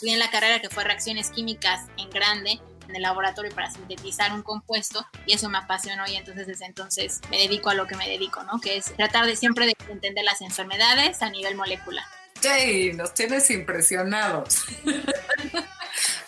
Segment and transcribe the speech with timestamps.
[0.00, 2.58] estudié en la carrera que fue reacciones químicas en grande
[2.88, 7.20] en el laboratorio para sintetizar un compuesto y eso me apasionó y entonces desde entonces
[7.30, 8.62] me dedico a lo que me dedico, ¿no?
[8.62, 12.02] Que es tratar de siempre de entender las enfermedades a nivel molecular.
[12.40, 14.64] Sí, nos tienes impresionados.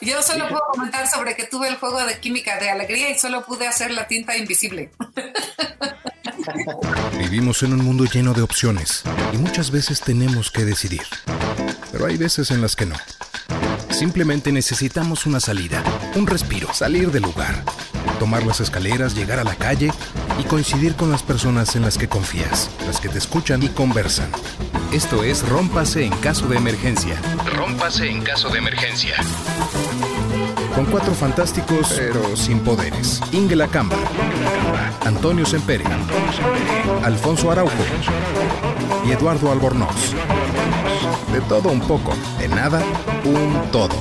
[0.03, 3.47] Yo solo puedo comentar sobre que tuve el juego de química de alegría y solo
[3.47, 4.91] pude hacer la tinta invisible.
[7.19, 9.03] Vivimos en un mundo lleno de opciones
[9.33, 11.05] y muchas veces tenemos que decidir.
[11.91, 12.97] Pero hay veces en las que no.
[14.03, 15.81] Simplemente necesitamos una salida,
[16.17, 17.63] un respiro, salir del lugar,
[18.19, 19.93] tomar las escaleras, llegar a la calle
[20.41, 24.29] y coincidir con las personas en las que confías, las que te escuchan y conversan.
[24.93, 27.15] Esto es Rómpase en caso de emergencia.
[27.55, 29.15] Rómpase en caso de emergencia.
[30.75, 33.21] Con cuatro fantásticos, pero sin poderes.
[33.31, 33.99] Inge Camba,
[35.07, 35.85] Antonio Sempere,
[37.05, 37.85] Alfonso Araujo
[39.07, 40.17] y Eduardo Albornoz.
[41.33, 42.83] De todo un poco, de nada,
[43.25, 43.97] un todo.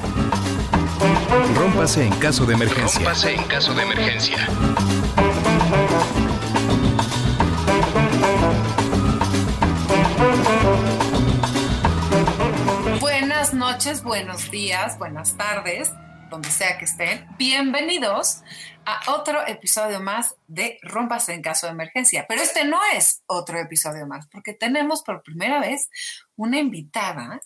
[1.56, 3.00] Rómpase en caso de emergencia.
[3.00, 4.48] Rómpase en caso de emergencia.
[13.00, 15.92] Buenas noches, buenos días, buenas tardes,
[16.32, 17.28] donde sea que estén.
[17.38, 18.42] Bienvenidos
[18.86, 22.26] a otro episodio más de Rómpase en caso de emergencia.
[22.26, 25.90] Pero este no es otro episodio más, porque tenemos por primera vez
[26.38, 27.42] una invitada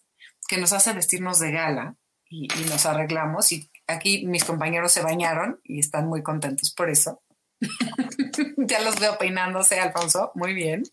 [0.47, 1.95] que nos hace vestirnos de gala
[2.29, 3.51] y, nos arreglamos.
[3.51, 7.23] Y aquí mis compañeros se bañaron y están muy contentos por eso.
[8.57, 10.83] ya los veo peinándose, Alfonso, muy bien.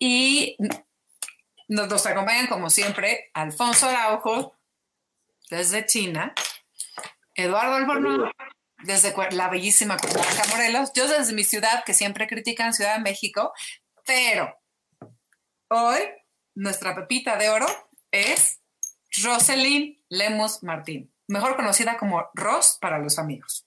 [0.00, 0.56] Y
[1.68, 4.56] nos, nos acompañan, como siempre, Alfonso Araujo,
[5.48, 6.34] desde China,
[7.34, 8.30] Eduardo Albornoz,
[8.84, 13.52] desde la bellísima Cuernavaca, Morelos, yo desde mi ciudad, que siempre critican Ciudad de México,
[14.06, 14.56] pero
[15.68, 15.98] hoy
[16.54, 17.66] nuestra pepita de oro
[18.10, 18.60] es
[19.22, 23.66] Roselyn Lemus Martín, mejor conocida como Ros para los amigos.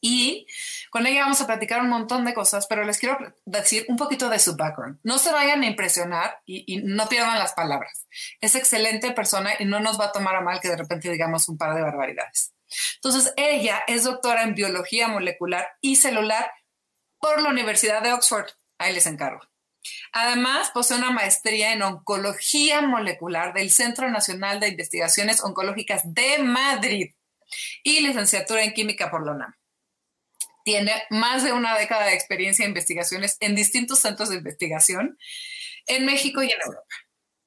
[0.00, 0.46] Y
[0.90, 4.28] con ella vamos a platicar un montón de cosas, pero les quiero decir un poquito
[4.28, 5.00] de su background.
[5.02, 8.06] No se vayan a impresionar y, y, no pierdan las palabras.
[8.40, 11.48] Es excelente persona y no nos va a tomar a mal que de repente digamos
[11.48, 12.54] un par de barbaridades.
[12.96, 16.50] Entonces, ella es doctora en biología molecular y celular
[17.20, 18.46] por la Universidad de Oxford.
[18.78, 19.40] Ahí les encargo.
[20.12, 27.14] Además, posee una maestría en oncología molecular del Centro Nacional de Investigaciones Oncológicas de Madrid
[27.82, 29.54] y licenciatura en química por la UNAM.
[30.64, 35.18] Tiene más de una década de experiencia en investigaciones en distintos centros de investigación
[35.86, 36.94] en México y en Europa.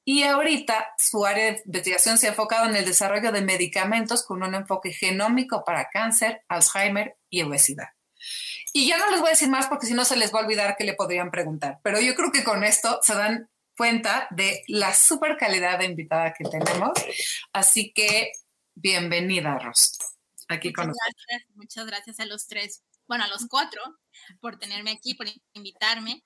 [0.04, 4.42] Y ahorita su área de investigación se ha enfocado en el desarrollo de medicamentos con
[4.42, 7.88] un enfoque genómico para cáncer, Alzheimer y obesidad.
[8.72, 10.42] Y ya no les voy a decir más porque si no se les va a
[10.42, 14.62] olvidar que le podrían preguntar, pero yo creo que con esto se dan cuenta de
[14.68, 16.92] la super calidad de invitada que tenemos.
[17.52, 18.32] Así que
[18.74, 19.98] bienvenida, Ros.
[20.48, 21.14] Aquí con nosotros.
[21.54, 23.80] muchas gracias a los tres, bueno, a los cuatro,
[24.40, 26.24] por tenerme aquí, por invitarme.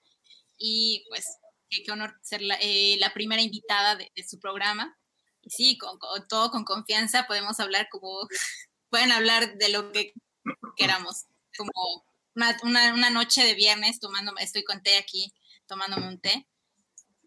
[0.59, 1.27] Y pues
[1.69, 4.97] qué honor ser la, eh, primera invitada de, su programa.
[5.43, 8.29] Y sí, con, todo con confianza podemos hablar como,
[8.91, 10.13] pueden hablar de lo que
[10.77, 11.73] queramos, como
[12.35, 15.33] una, noche de viernes tomándome, estoy con té aquí,
[15.67, 16.47] tomándome un té.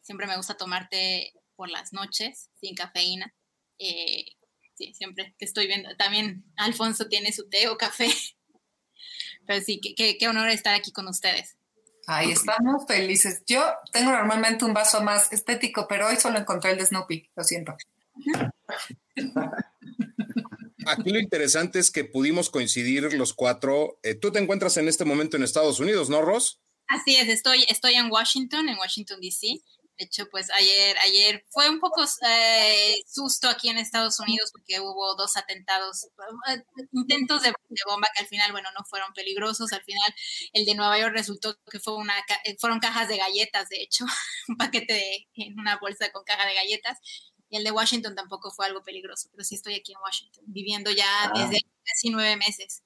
[0.02, 3.34] Siempre me gusta tomar té por las noches, sin cafeína.
[3.80, 4.26] Eh,
[4.76, 8.08] sí, siempre que estoy viendo, también Alfonso tiene su té o café.
[9.48, 11.59] Pero sí, qué honor estar aquí con ustedes.
[12.12, 13.44] Ahí estamos felices.
[13.46, 17.44] Yo tengo normalmente un vaso más estético, pero hoy solo encontré el de Snoopy, lo
[17.44, 17.78] siento.
[20.88, 24.00] Aquí lo interesante es que pudimos coincidir los cuatro.
[24.02, 26.60] Eh, tú te encuentras en este momento en Estados Unidos, ¿no, Ross?
[26.88, 29.62] Así es, estoy, estoy en Washington, en Washington, D.C.
[30.00, 34.80] De hecho, pues ayer, ayer fue un poco eh, susto aquí en Estados Unidos porque
[34.80, 36.06] hubo dos atentados,
[36.48, 37.52] eh, intentos de,
[37.86, 39.74] bomba que al final, bueno, no fueron peligrosos.
[39.74, 40.16] Al final,
[40.54, 42.14] el de Nueva York resultó que fue una,
[42.46, 44.06] eh, fueron cajas de galletas, de hecho,
[44.48, 46.98] un paquete en una bolsa con caja de galletas.
[47.50, 50.92] Y el de Washington tampoco fue algo peligroso, pero sí estoy aquí en Washington, viviendo
[50.92, 51.32] ya ah.
[51.36, 52.84] desde casi nueve meses.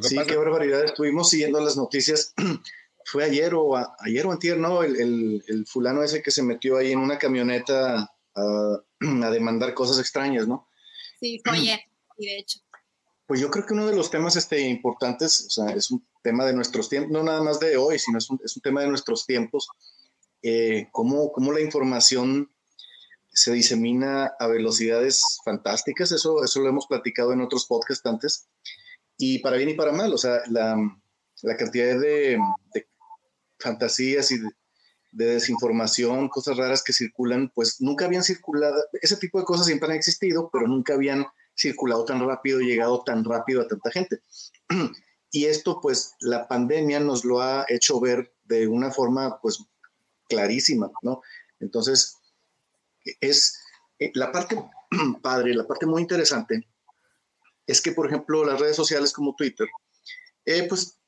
[0.00, 0.84] sí, qué barbaridad.
[0.86, 2.32] Estuvimos siguiendo las noticias
[3.04, 4.82] fue ayer o ayer o antier, ¿no?
[4.82, 10.46] El, el, fulano ese que se metió ahí en una camioneta a, demandar cosas extrañas,
[10.46, 10.68] ¿no?
[11.20, 11.80] Sí, fue ayer,
[12.18, 12.60] y de hecho.
[13.26, 16.44] Pues yo creo que uno de los temas este, importantes, o sea, es un tema
[16.44, 18.88] de nuestros tiempos, no nada más de hoy, sino es un, es un tema de
[18.88, 19.68] nuestros tiempos,
[20.42, 22.52] eh, cómo, cómo, la información
[23.32, 28.48] se disemina a velocidades fantásticas, eso, eso lo hemos platicado en otros podcasts antes,
[29.16, 30.76] y para bien y para mal, o sea, la,
[31.42, 32.38] la cantidad de,
[32.74, 32.86] de
[33.62, 34.38] fantasías y
[35.12, 39.88] de desinformación, cosas raras que circulan, pues nunca habían circulado, ese tipo de cosas siempre
[39.88, 44.20] han existido, pero nunca habían circulado tan rápido, llegado tan rápido a tanta gente.
[45.34, 49.64] Y esto, pues, la pandemia nos lo ha hecho ver de una forma, pues,
[50.28, 51.22] clarísima, ¿no?
[51.58, 52.18] Entonces,
[53.18, 53.58] es
[53.98, 54.62] eh, la parte
[55.22, 56.68] padre, la parte muy interesante,
[57.66, 59.66] es que, por ejemplo, las redes sociales como Twitter,
[60.44, 60.98] eh, pues,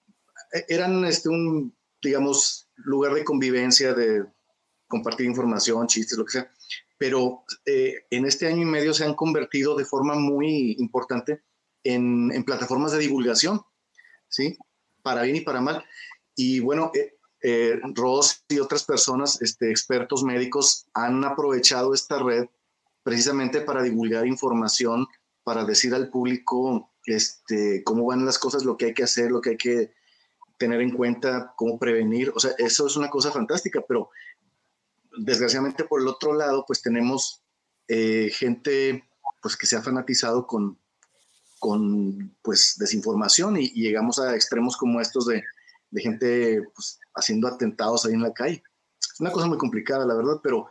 [0.54, 4.24] e, eran este, un, digamos, lugar de convivencia, de
[4.86, 6.52] compartir información, chistes, lo que sea,
[6.98, 11.42] pero eh, en este año y medio se han convertido de forma muy importante
[11.82, 13.60] en, en plataformas de divulgación.
[14.34, 14.58] ¿sí?
[15.02, 15.84] Para bien y para mal.
[16.34, 22.46] Y bueno, eh, eh, Ross y otras personas, este, expertos médicos, han aprovechado esta red
[23.02, 25.06] precisamente para divulgar información,
[25.44, 29.40] para decir al público este, cómo van las cosas, lo que hay que hacer, lo
[29.40, 29.92] que hay que
[30.64, 32.32] tener en cuenta, cómo prevenir.
[32.34, 34.08] O sea, eso es una cosa fantástica, pero
[35.18, 37.42] desgraciadamente por el otro lado, pues tenemos
[37.86, 39.04] eh, gente
[39.42, 40.78] pues que se ha fanatizado con,
[41.58, 45.42] con pues desinformación y, llegamos a extremos como estos de,
[45.96, 48.62] gente pues, haciendo atentados ahí en la calle.
[48.98, 50.66] Es una cosa muy complicada, la verdad, pero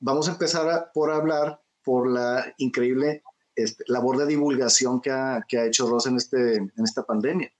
[0.00, 3.22] vamos a empezar por hablar por la increíble
[3.54, 7.52] este, labor de divulgación que ha, que ha hecho Rosa en, este, en esta pandemia.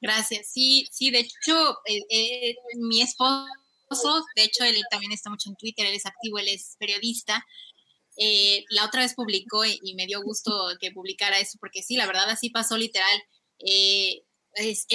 [0.00, 0.50] Gracias.
[0.52, 3.46] Sí, sí, de hecho, eh, eh, mi esposo,
[4.36, 7.44] de hecho, él también está mucho en Twitter, él es activo, él es periodista,
[8.18, 12.06] eh, la otra vez publicó y, me dio gusto que publicara eso, porque sí, la
[12.06, 13.22] verdad así pasó literal.
[13.60, 14.24] Eh,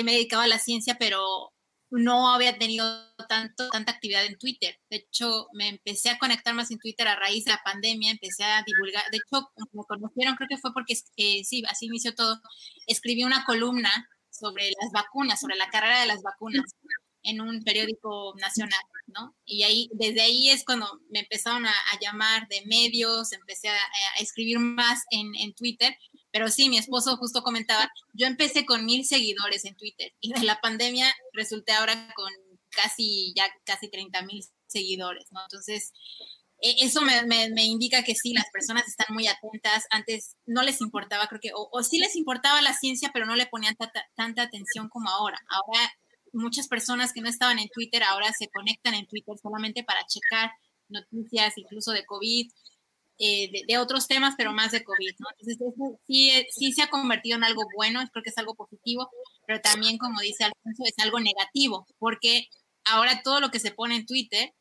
[0.03, 1.53] me dedicaba a la ciencia, pero
[1.89, 2.85] no había tenido
[3.29, 4.77] tanto, tanta actividad en Twitter.
[4.89, 8.43] De hecho, me empecé a conectar más en Twitter a raíz de la pandemia, empecé
[8.43, 9.03] a divulgar.
[9.11, 12.41] De hecho, me conocieron, creo que fue porque, sí, así inició todo.
[12.87, 16.75] Escribí una columna sobre las vacunas, sobre la carrera de las vacunas
[17.23, 19.35] en un periódico nacional, ¿no?
[19.45, 23.77] Y ahí, desde ahí es cuando me empezaron a, llamar de medios, empecé a,
[24.19, 25.95] escribir más en, en, Twitter,
[26.31, 30.43] pero sí, mi esposo justo comentaba, yo empecé con mil seguidores en Twitter y de
[30.43, 32.31] la pandemia resulté ahora con
[32.69, 35.41] casi, ya casi 30 mil seguidores, ¿no?
[35.43, 35.93] Entonces,
[36.63, 39.85] eso me, me, indica que sí, las personas están muy atentas.
[39.89, 43.35] Antes no les importaba, creo que, o, o sí les importaba la ciencia, pero no
[43.35, 43.75] le ponían
[44.15, 45.39] tanta atención como ahora.
[45.49, 45.91] Ahora
[46.33, 50.51] muchas personas que no estaban en Twitter ahora se conectan en Twitter solamente para checar
[50.89, 52.51] noticias, incluso de COVID,
[53.19, 55.09] eh, de, otros temas, pero más de COVID.
[55.09, 55.57] Entonces,
[56.07, 59.09] sí, sí se ha convertido en algo bueno, creo que es algo positivo,
[59.45, 62.47] pero también, como dice Alfonso, es algo negativo, porque
[62.85, 64.51] ahora todo lo que se pone en Twitter,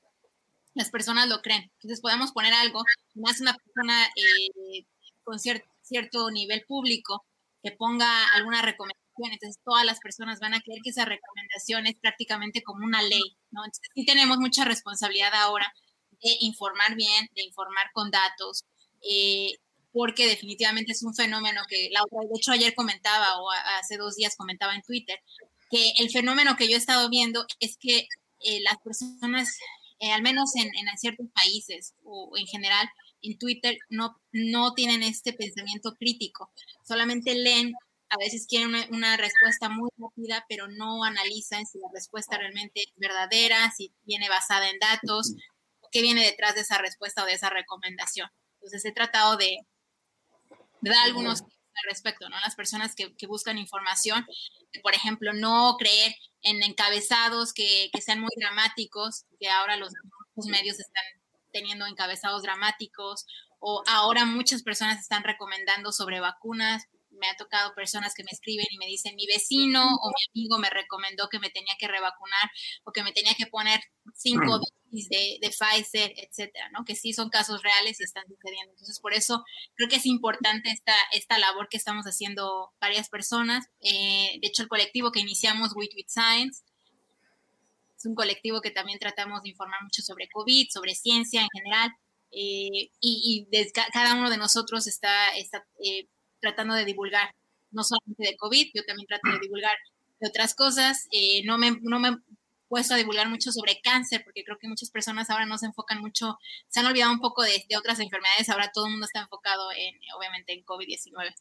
[0.74, 1.70] las personas lo creen.
[1.74, 2.82] Entonces, podemos poner algo,
[3.14, 4.86] más una persona eh,
[5.24, 7.24] con cierto nivel público
[7.62, 11.94] que ponga alguna recomendación entonces todas las personas van a creer que esa recomendación es
[12.00, 13.64] prácticamente como una ley, ¿no?
[13.64, 15.72] Entonces sí tenemos mucha responsabilidad ahora
[16.10, 18.64] de informar bien, de informar con datos,
[19.08, 19.58] eh,
[19.92, 24.16] porque definitivamente es un fenómeno que la otra, de hecho ayer comentaba o hace dos
[24.16, 25.20] días comentaba en Twitter,
[25.70, 28.08] que el fenómeno que yo he estado viendo es que
[28.40, 29.56] eh, las personas,
[30.02, 32.88] eh, al menos en, en, ciertos países o en general,
[33.22, 36.52] en Twitter no, no tienen este pensamiento crítico,
[36.84, 37.72] solamente leen
[38.12, 42.92] a veces quieren una, respuesta muy rápida, pero no analizan si la respuesta realmente es
[42.96, 45.32] verdadera, si viene basada en datos,
[45.90, 48.28] qué viene detrás de esa respuesta o de esa recomendación.
[48.56, 49.56] Entonces he tratado de,
[50.82, 52.38] dar algunos al respecto, ¿no?
[52.40, 54.26] Las personas que, buscan información,
[54.82, 59.92] por ejemplo, no creer en encabezados que, sean muy dramáticos, que ahora los,
[60.36, 61.04] los medios están
[61.52, 63.26] teniendo encabezados dramáticos,
[63.60, 66.84] o ahora muchas personas están recomendando sobre vacunas.
[67.10, 70.58] Me ha tocado personas que me escriben y me dicen, mi vecino o mi amigo
[70.58, 72.50] me recomendó que me tenía que revacunar
[72.84, 73.80] o que me tenía que poner
[74.14, 74.58] cinco
[74.92, 76.84] de, de, Pfizer, etcétera, ¿no?
[76.84, 78.72] Que sí son casos reales y están sucediendo.
[78.72, 79.42] Entonces, por eso
[79.74, 83.66] creo que es importante esta, esta labor que estamos haciendo varias personas.
[83.80, 86.62] Eh, de hecho, el colectivo que iniciamos, With With Science,
[87.96, 91.90] es un colectivo que también tratamos de informar mucho sobre COVID, sobre ciencia en general.
[92.32, 96.06] Eh, y, y cada uno de nosotros está, está eh,
[96.40, 97.34] tratando de divulgar,
[97.70, 99.76] no solamente de COVID, yo también trato de divulgar
[100.20, 101.06] de otras cosas.
[101.12, 102.18] Eh, no, me, no me
[102.72, 106.00] puesto a divulgar mucho sobre cáncer, porque creo que muchas personas ahora no se enfocan
[106.00, 106.38] mucho,
[106.68, 109.94] se han olvidado un poco de, otras enfermedades, ahora todo el mundo está enfocado en,
[110.16, 111.34] obviamente, en COVID-19.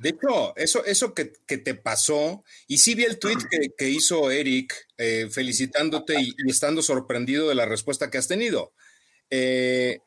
[0.00, 3.38] De hecho, eso, eso que, te pasó, y sí vi el tweet
[3.76, 8.72] que, hizo Eric eh, felicitándote y, estando sorprendido de la respuesta que has tenido.
[9.30, 9.98] Eh,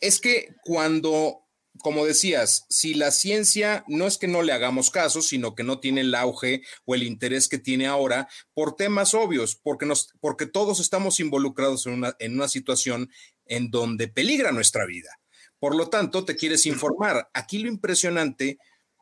[0.00, 1.43] es que cuando
[1.84, 5.80] como decías, si la ciencia no es que no le hagamos caso, sino que no
[5.80, 10.46] tiene el auge o el interés que tiene ahora por temas obvios, porque, nos, porque
[10.46, 13.10] todos estamos involucrados en una, en una situación
[13.44, 15.20] en donde peligra nuestra vida.
[15.58, 17.28] Por lo tanto, te quieres informar.
[17.34, 18.56] Aquí lo impresionante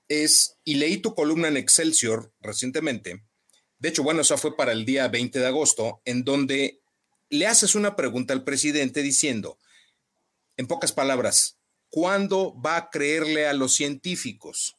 [0.09, 3.23] es, y leí tu columna en Excelsior recientemente,
[3.79, 6.83] de hecho, bueno, eso fue para el día 20 de agosto, en donde
[7.31, 9.59] le haces una pregunta al presidente diciendo,
[10.57, 11.59] en pocas palabras,
[11.93, 14.77] ¿cuándo va a creerle a los científicos?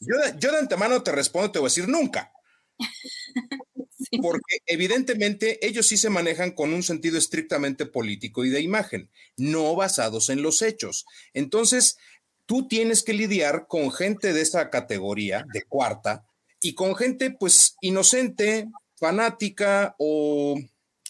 [0.00, 2.32] Yo, yo, de antemano te respondo, te voy a decir nunca.
[4.22, 9.76] Porque evidentemente ellos sí se manejan con un sentido estrictamente político y de imagen, no
[9.76, 11.04] basados en los hechos.
[11.34, 11.98] Entonces,
[12.46, 16.24] tú tienes que lidiar con gente de esa categoría, de cuarta,
[16.62, 20.58] y con gente pues inocente, fanática o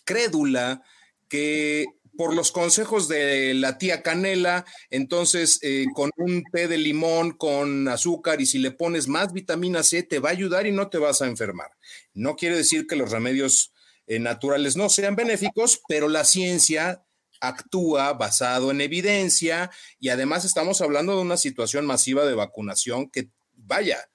[0.04, 0.82] crédula,
[1.28, 1.86] que
[2.18, 7.86] por los consejos de la tía Canela, entonces eh, con un té de limón con
[7.86, 10.98] azúcar y si le pones más vitamina C te va a ayudar y no te
[10.98, 11.70] vas a enfermar.
[12.14, 13.72] No quiere decir que los remedios
[14.08, 17.04] eh, naturales no sean benéficos, pero la ciencia
[17.40, 19.70] actúa basado en evidencia
[20.00, 24.10] y además estamos hablando de una situación masiva de vacunación que, vaya,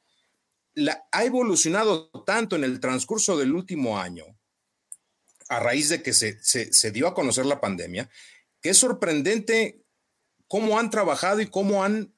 [0.73, 4.25] la, ha evolucionado tanto en el transcurso del último año
[5.49, 8.09] a raíz de que se, dio a conocer la pandemia,
[8.61, 9.83] que es sorprendente
[10.47, 12.13] cómo han trabajado y cómo han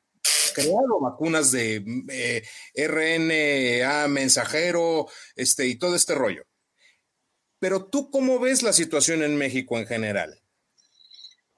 [0.53, 2.43] creado vacunas de eh,
[2.75, 6.45] RNA mensajero este, y todo este rollo.
[7.59, 10.41] Pero tú, ¿cómo ves la situación en México en general?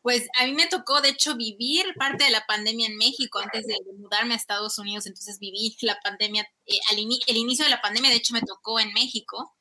[0.01, 3.67] Pues a mí me tocó, de hecho, vivir parte de la pandemia en México antes
[3.67, 5.05] de mudarme a Estados Unidos.
[5.05, 6.79] Entonces viví la pandemia, eh,
[7.27, 9.56] el inicio de la pandemia, de hecho, me tocó en México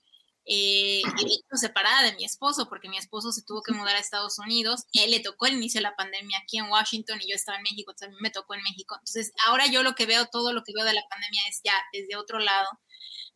[0.49, 3.97] eh, y de hecho separada de mi esposo, porque mi esposo se tuvo que mudar
[3.97, 7.31] a Estados Unidos, él le tocó el inicio de la pandemia aquí en Washington y
[7.31, 8.95] yo estaba en México, también me tocó en México.
[8.95, 11.75] Entonces, ahora yo lo que veo, todo lo que veo de la pandemia es ya
[11.93, 12.69] desde otro lado,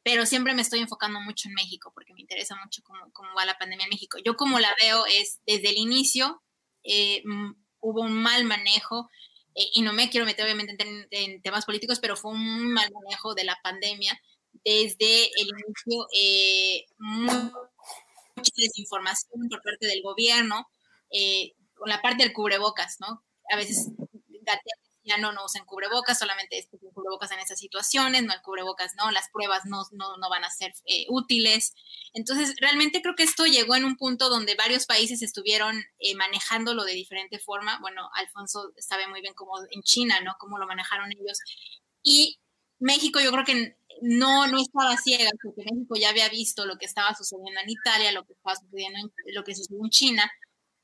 [0.04, 3.44] pero siempre me estoy enfocando mucho en México, porque me interesa mucho cómo, cómo va
[3.44, 4.18] la pandemia en México.
[4.24, 6.42] Yo como la veo es, desde el inicio,
[6.84, 9.10] eh, mm, hubo un mal manejo,
[9.56, 12.88] eh, y no me quiero meter obviamente en, en temas políticos, pero fue un mal
[12.92, 14.20] manejo de la pandemia
[14.64, 20.68] desde el inicio eh, mucha desinformación por parte del gobierno,
[21.10, 23.24] eh, con la parte del cubrebocas, ¿no?
[23.50, 23.88] A veces
[25.02, 29.10] ya no, no usan cubrebocas, solamente es cubrebocas en esas situaciones, no el cubrebocas, no,
[29.10, 31.74] las pruebas no, no, no van a ser eh, útiles.
[32.12, 36.84] Entonces, realmente creo que esto llegó en un punto donde varios países estuvieron eh, manejándolo
[36.84, 37.78] de diferente forma.
[37.80, 40.34] Bueno, Alfonso sabe muy bien cómo en China, ¿no?
[40.38, 41.38] Cómo lo manejaron ellos.
[42.02, 42.38] Y
[42.78, 46.86] México yo creo que no, no estaba ciega, porque México ya había visto lo que
[46.86, 50.30] estaba sucediendo en Italia, lo que estaba sucediendo en, lo que sucedió en China,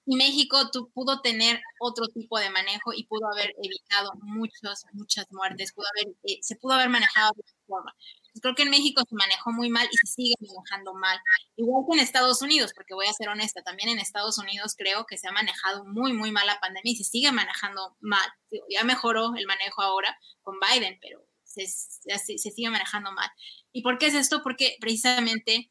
[0.09, 5.27] y México tu, pudo tener otro tipo de manejo y pudo haber evitado muchas, muchas
[5.33, 7.95] muertes, pudo haber, eh, se pudo haber manejado de otra forma.
[8.41, 11.19] creo que en México se manejó muy mal y se sigue manejando mal.
[11.57, 15.07] Igual que en Estados Unidos, porque voy a ser honesta, también en Estados Unidos creo
[15.07, 18.29] que se ha manejado muy, muy mal la pandemia y se sigue manejando mal.
[18.71, 21.25] Ya mejoró el manejo ahora con Biden, pero
[21.57, 23.29] se, sigue manejando mal.
[23.73, 24.43] ¿Y por qué es esto?
[24.43, 25.71] Porque precisamente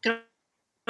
[0.00, 0.26] creo,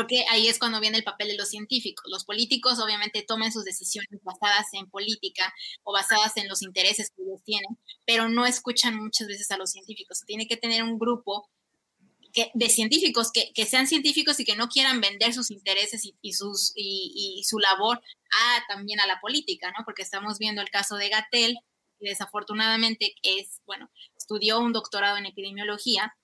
[0.09, 2.05] que ahí es cuando viene el papel de los científicos.
[2.09, 7.23] Los políticos obviamente toman sus decisiones basadas en política o basadas en los intereses que
[7.23, 10.23] ellos tienen, pero no escuchan muchas veces a los científicos.
[10.25, 11.51] Tiene que tener un grupo
[12.55, 17.43] de científicos que, sean científicos y que no quieran vender sus intereses y, sus, y,
[17.45, 19.85] su labor a, también a la política, ¿no?
[19.85, 21.59] Porque estamos viendo el caso de Gatel,
[21.99, 23.91] que desafortunadamente es, bueno,
[24.29, 26.15] estudió un doctorado en epidemiología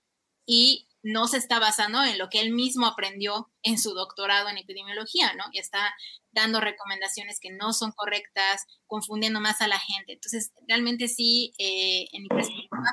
[0.47, 4.59] y no se está basando en lo que él mismo aprendió en su doctorado en
[4.59, 5.45] epidemiología, ¿no?
[5.53, 5.95] Y está
[6.33, 10.13] dando recomendaciones que no son correctas, confundiendo más a la gente.
[10.13, 12.93] Entonces, realmente sí, eh, en mi perspectiva,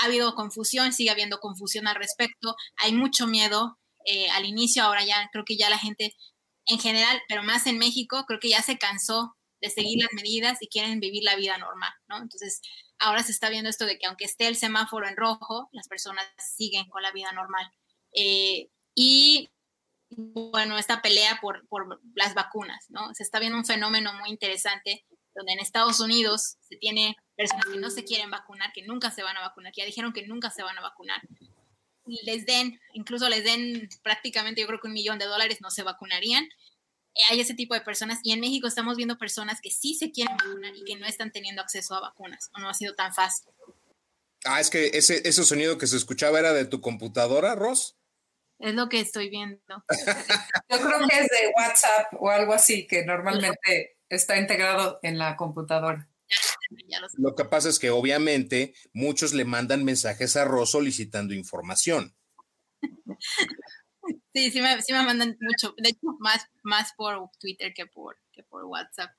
[0.00, 5.04] ha habido confusión, sigue habiendo confusión al respecto, hay mucho miedo eh, al inicio, ahora
[5.04, 6.16] ya creo que ya la gente
[6.66, 10.58] en general, pero más en México, creo que ya se cansó de seguir las medidas
[10.60, 12.18] y quieren vivir la vida normal, ¿no?
[12.18, 12.60] Entonces,
[12.98, 16.24] ahora se está viendo esto de que aunque esté el semáforo en rojo, las personas
[16.38, 17.70] siguen con la vida normal.
[18.12, 19.50] Eh, y
[20.10, 23.14] bueno, esta pelea por, por, las vacunas, ¿no?
[23.14, 27.78] Se está viendo un fenómeno muy interesante donde en Estados Unidos se tiene personas que
[27.78, 30.50] no se quieren vacunar, que nunca se van a vacunar, que ya dijeron que nunca
[30.50, 31.20] se van a vacunar.
[32.06, 35.82] Les den, incluso les den prácticamente yo creo que un millón de dólares, no se
[35.82, 36.48] vacunarían
[37.30, 40.36] hay ese tipo de personas y en México estamos viendo personas que sí se quieren
[40.36, 43.48] vacunar y que no están teniendo acceso a vacunas o no ha sido tan fácil.
[44.44, 47.96] Ah, es que ese, ese sonido que se escuchaba era de tu computadora, Ross.
[48.58, 49.84] Es lo que estoy viendo.
[50.68, 55.36] Yo creo que es de WhatsApp o algo así, que normalmente está integrado en la
[55.36, 56.08] computadora.
[57.16, 62.14] Lo que pasa es que obviamente muchos le mandan mensajes a Ro solicitando información.
[64.38, 68.64] Sí, sí me, mandan mucho, de hecho más, más por Twitter que por, que por
[68.64, 69.10] WhatsApp.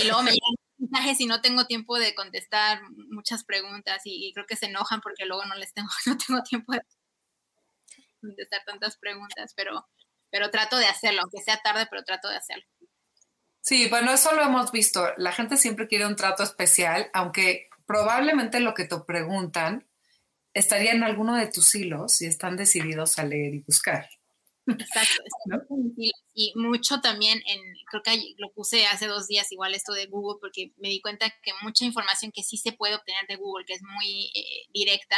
[0.00, 4.46] Y luego me llegan mensajes y no tengo tiempo de contestar muchas preguntas y, creo
[4.46, 6.80] que se enojan porque luego no les tengo, no tengo tiempo de
[8.20, 9.86] contestar tantas preguntas, pero,
[10.30, 12.64] pero trato de hacerlo, aunque sea tarde, pero trato de hacerlo.
[13.60, 15.12] Sí, bueno, eso lo hemos visto.
[15.18, 19.86] La gente siempre quiere un trato especial, aunque probablemente lo que te preguntan
[20.54, 24.08] estaría en alguno de tus hilos y están decididos a leer y buscar.
[24.66, 25.22] Exacto.
[26.34, 30.38] Y mucho también en, creo que lo puse hace dos días igual esto de Google,
[30.40, 33.74] porque me di cuenta que mucha información que sí se puede obtener de Google, que
[33.74, 35.16] es muy eh, directa,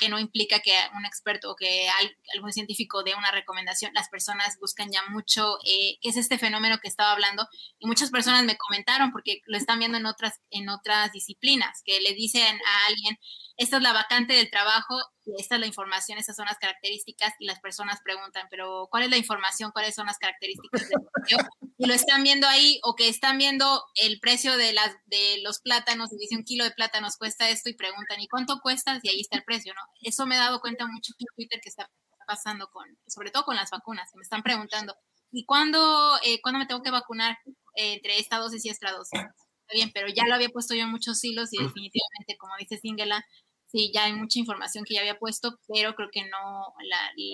[0.00, 1.88] que no implica que un experto o que
[2.34, 3.92] algún científico dé una recomendación.
[3.94, 7.46] Las personas buscan ya mucho eh, qué es este fenómeno que estaba hablando
[7.78, 12.00] y muchas personas me comentaron porque lo están viendo en otras, en otras disciplinas, que
[12.00, 13.18] le dicen a alguien,
[13.56, 14.96] esta es la vacante del trabajo,
[15.36, 19.10] esta es la información, estas son las características y las personas preguntan, pero ¿cuál es
[19.10, 19.72] la información?
[19.72, 21.38] ¿Cuáles son las características del
[21.76, 25.60] Y lo están viendo ahí o que están viendo el precio de, las, de los
[25.60, 28.98] plátanos y dice un kilo de plátanos cuesta esto y preguntan, ¿y cuánto cuesta?
[29.02, 29.82] Y ahí está el precio, ¿no?
[30.02, 31.90] Eso me he dado cuenta mucho en Twitter que está
[32.26, 34.94] pasando con, sobre todo con las vacunas, me están preguntando,
[35.32, 37.38] ¿y cuándo, eh, ¿cuándo me tengo que vacunar
[37.74, 39.18] eh, entre esta dosis y esta dosis?
[39.18, 42.78] Está bien, pero ya lo había puesto yo en muchos hilos y definitivamente, como dice
[42.78, 43.24] Singela,
[43.70, 46.74] sí, ya hay mucha información que ya había puesto, pero creo que no,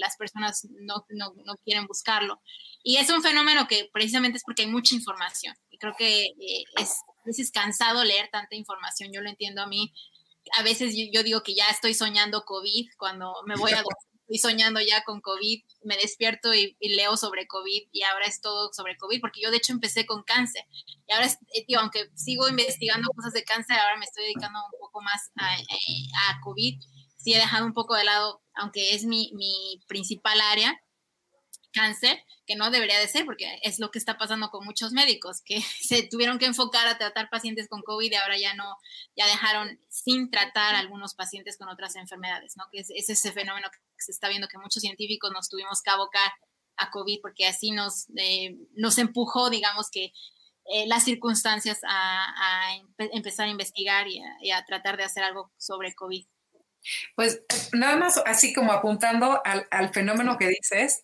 [0.01, 1.05] las personas no,
[1.65, 2.41] quieren buscarlo.
[2.83, 5.55] Y es un fenómeno que precisamente es porque hay mucha información.
[5.71, 9.11] Y creo que eh, es a veces cansado leer tanta información.
[9.13, 9.93] Yo lo entiendo a mí.
[10.59, 13.83] A veces yo digo que ya estoy soñando COVID cuando me voy a
[14.29, 18.73] estoy soñando ya con COVID, me despierto y, leo sobre COVID y ahora es todo
[18.73, 20.65] sobre COVID, porque yo de hecho empecé con cáncer.
[21.07, 25.03] Y ahora, eh, aunque sigo investigando cosas de cáncer, ahora me estoy dedicando un poco
[25.03, 26.81] más a, eh, a COVID,
[27.19, 30.81] sí he dejado un poco de lado, aunque es mi, mi principal área,
[31.75, 35.43] cáncer, que no debería de ser, porque es lo que está pasando con muchos médicos,
[35.45, 38.77] que se tuvieron que enfocar a tratar pacientes con COVID y ahora ya no,
[39.17, 42.65] ya dejaron sin tratar algunos pacientes con otras enfermedades, ¿no?
[42.73, 46.33] Que es, ese fenómeno que se está viendo que muchos científicos nos tuvimos que abocar
[46.77, 50.13] a COVID porque así nos, eh, nos empujó, digamos que,
[50.67, 56.27] eh, las circunstancias a, empezar a investigar y a, tratar de hacer algo sobre COVID.
[57.15, 61.03] Pues nada más así como apuntando al, al, fenómeno que dices,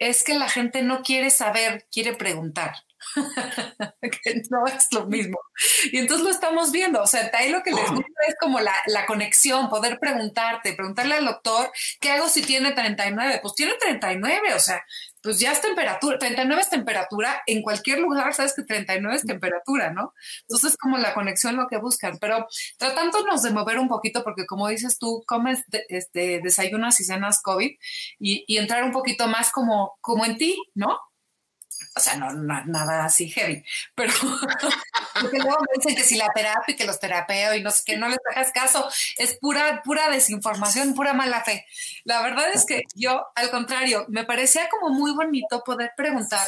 [0.00, 2.74] es que la gente no quiere saber, quiere preguntar.
[4.00, 5.38] que no es lo mismo.
[5.92, 7.02] Y entonces lo estamos viendo.
[7.02, 11.14] O sea, ahí lo que les gusta es como la, la, conexión, poder preguntarte, preguntarle
[11.14, 13.40] al doctor, ¿qué hago si tiene 39?
[13.42, 14.84] Pues tiene 39, o sea,
[15.22, 19.92] pues ya es temperatura, 39 es temperatura, en cualquier lugar sabes que 39 es temperatura,
[19.92, 20.14] ¿no?
[20.42, 22.46] Entonces como la conexión lo que buscan, pero
[22.78, 27.70] tratándonos de mover un poquito, porque como dices tú, comes, este, desayunas y cenas COVID
[28.18, 30.98] y, y entrar un poquito más como, como en ti, ¿no?
[31.96, 34.12] O sea, no, nada así heavy, pero
[35.20, 37.82] porque luego me dicen que si la terapia y que los terapeo y no sé
[37.84, 41.66] qué, no les hagas caso, es pura, pura desinformación, pura mala fe.
[42.04, 46.46] La verdad es que yo, al contrario, me parecía como muy bonito poder preguntar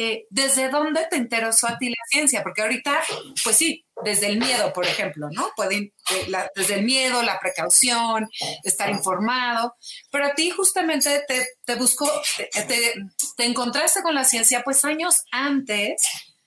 [0.00, 2.44] eh, ¿desde dónde te interesó a ti la ciencia?
[2.44, 3.02] Porque ahorita,
[3.42, 5.50] pues sí, desde el miedo, por ejemplo, ¿no?
[5.56, 8.28] Pueden, eh, desde el miedo, la precaución,
[8.62, 9.74] estar informado,
[10.12, 12.94] pero a ti justamente te, te buscó, te,
[13.36, 16.00] te, encontraste con la ciencia pues años antes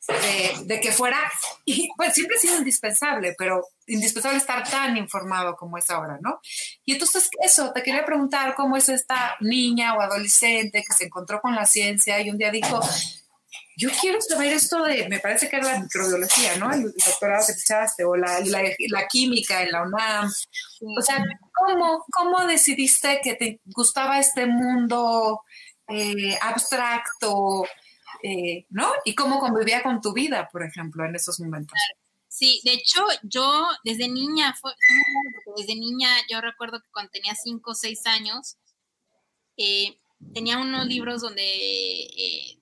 [0.07, 1.19] de, de, que fuera,
[1.65, 6.39] y pues siempre ha sido indispensable, pero indispensable estar tan informado como es ahora, ¿no?
[6.85, 11.41] Y entonces eso, te quería preguntar cómo es esta niña o adolescente que se encontró
[11.41, 12.79] con la ciencia y un día dijo,
[13.77, 16.71] yo quiero saber esto de, me parece que era la microbiología, ¿no?
[16.71, 20.31] El, doctorado que echaste, o la, la, química en la UNAM.
[20.97, 25.41] O sea, ¿cómo, ¿cómo decidiste que te gustaba este mundo
[25.88, 27.65] eh, abstracto,
[28.23, 28.91] eh, ¿no?
[29.03, 31.77] Y cómo convivía con tu vida, por ejemplo, en esos momentos.
[32.27, 34.73] Sí, de hecho, yo desde niña, fue,
[35.57, 38.57] desde niña, yo recuerdo que cuando tenía cinco o seis años,
[39.57, 39.97] eh,
[40.34, 42.57] tenía unos libros donde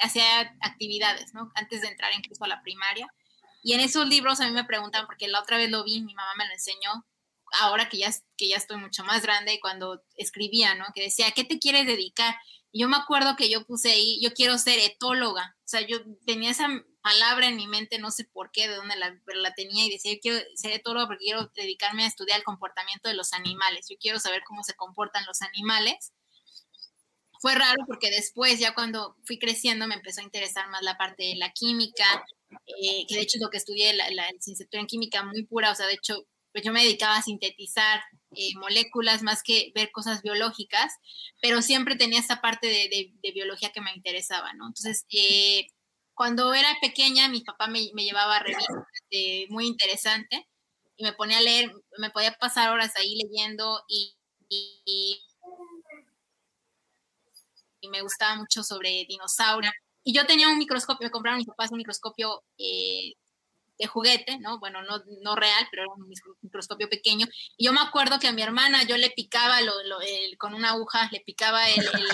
[0.00, 1.50] hacía actividades, ¿no?
[1.54, 3.06] Antes de entrar incluso a la primaria.
[3.62, 6.14] Y en esos libros a mí me preguntan, porque la otra vez lo vi, mi
[6.14, 7.06] mamá me lo enseñó,
[7.60, 10.84] ahora que ya, que ya estoy mucho más grande, y cuando escribía, ¿no?
[10.94, 12.36] Que decía, ¿a qué te quieres dedicar?
[12.70, 15.56] Y yo me acuerdo que yo puse ahí, yo quiero ser etóloga.
[15.64, 16.68] O sea, yo tenía esa
[17.00, 19.90] palabra en mi mente, no sé por qué, de dónde la, pero la tenía y
[19.90, 23.86] decía, yo quiero ser etóloga porque quiero dedicarme a estudiar el comportamiento de los animales.
[23.88, 26.12] Yo quiero saber cómo se comportan los animales
[27.40, 31.24] fue raro porque después, ya cuando fui creciendo, me empezó a interesar más la parte
[31.24, 32.24] de la química
[32.66, 35.70] eh, que de hecho es lo que estudié, la, la licenciatura en química muy pura,
[35.70, 38.00] o sea, de hecho, pues yo me dedicaba a sintetizar
[38.34, 40.92] eh, moléculas más que ver cosas biológicas,
[41.40, 44.66] pero siempre tenía esta parte de, biología que me interesaba, ¿no?
[44.68, 45.66] Entonces, eh,
[46.14, 48.76] cuando era pequeña, mi papá me, llevaba a revistas
[49.50, 50.48] muy interesante
[50.96, 54.16] y me ponía a leer, me podía pasar horas ahí leyendo y,
[54.48, 55.20] y,
[57.88, 59.72] me gustaba mucho sobre dinosaurios.
[60.04, 63.14] Y yo tenía un microscopio, me compraron mis papás un microscopio eh,
[63.78, 64.58] de juguete, ¿no?
[64.58, 66.08] Bueno, no, no real, pero era un
[66.42, 67.26] microscopio pequeño.
[67.56, 69.72] Y yo me acuerdo que a mi hermana yo le picaba lo,
[70.38, 72.06] con una aguja, le picaba el, el,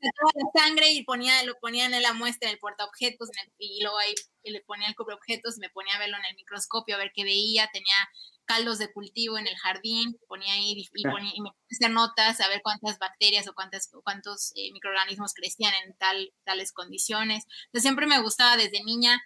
[0.00, 4.14] la sangre y ponía, lo ponía en la muestra en el portaobjetos y luego ahí
[4.44, 7.24] le ponía el objetos y me ponía a verlo en el microscopio, a ver qué
[7.24, 7.96] veía, tenía
[8.44, 12.48] caldos de cultivo en el jardín, ponía ahí y, ponía, y me hacía notas a
[12.48, 17.44] ver cuántas bacterias o cuántas, cuántos eh, microorganismos crecían en tal, tales condiciones.
[17.66, 19.20] Entonces siempre me gustaba desde niña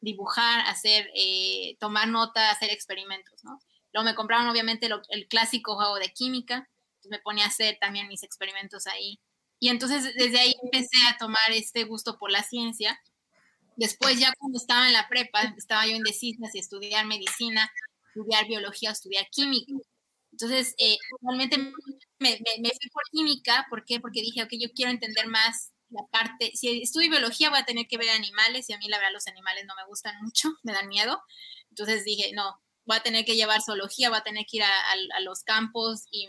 [0.00, 3.60] dibujar, hacer, eh, tomar nota, hacer experimentos, ¿no?
[3.92, 8.08] Luego me compraron obviamente el clásico juego de química, entonces me ponía a hacer también
[8.08, 9.20] mis experimentos ahí.
[9.58, 13.00] Y entonces desde ahí empecé a tomar este gusto por la ciencia.
[13.76, 17.70] Después ya cuando estaba en la prepa, estaba yo indecisa si estudiar medicina,
[18.14, 19.72] estudiar biología o estudiar química.
[20.32, 21.72] Entonces, eh, realmente me,
[22.18, 24.00] me, fui por química, ¿por qué?
[24.00, 27.86] Porque dije, ok, yo quiero entender más la parte, si estudio biología voy a tener
[27.86, 30.72] que ver animales y a mí la verdad los animales no me gustan mucho, me
[30.72, 31.22] dan miedo.
[31.68, 35.20] Entonces dije, no, voy a tener que llevar zoología, voy a tener que ir a,
[35.20, 36.28] los campos y,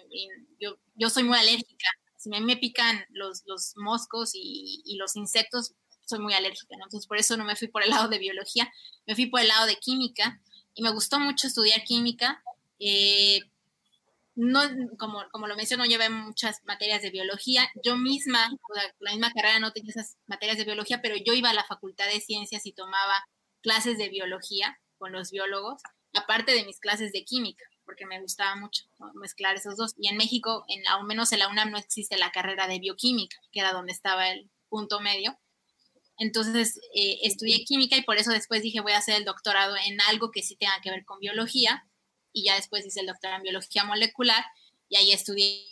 [0.60, 1.88] yo, yo soy muy alérgica.
[2.18, 5.74] Si me, me pican los, los moscos y, los insectos,
[6.06, 8.70] soy muy alérgica, Entonces por eso no me fui por el lado de biología,
[9.06, 10.42] me fui por el lado de química
[10.76, 12.44] y me gustó mucho estudiar química.
[12.80, 13.42] Eh,
[14.36, 14.62] no,
[14.98, 17.70] como, como lo menciono, llevé muchas materias de biología.
[17.84, 18.50] Yo misma,
[19.00, 22.08] la misma carrera no tenía esas materias de biología, pero yo iba a la Facultad
[22.08, 23.26] de Ciencias y tomaba
[23.62, 25.82] clases de biología con los biólogos,
[26.14, 28.84] aparte de mis clases de química, porque me gustaba mucho
[29.16, 29.94] mezclar esos dos.
[29.98, 33.38] Y en México, en, al menos en la UNAM, no existe la carrera de bioquímica,
[33.52, 35.38] que era donde estaba el punto medio.
[36.18, 40.00] Entonces eh, estudié química y por eso después dije voy a hacer el doctorado en
[40.02, 41.88] algo que sí tenga que ver con biología
[42.32, 44.44] y ya después hice el doctorado en biología molecular
[44.90, 45.66] y ahí estudié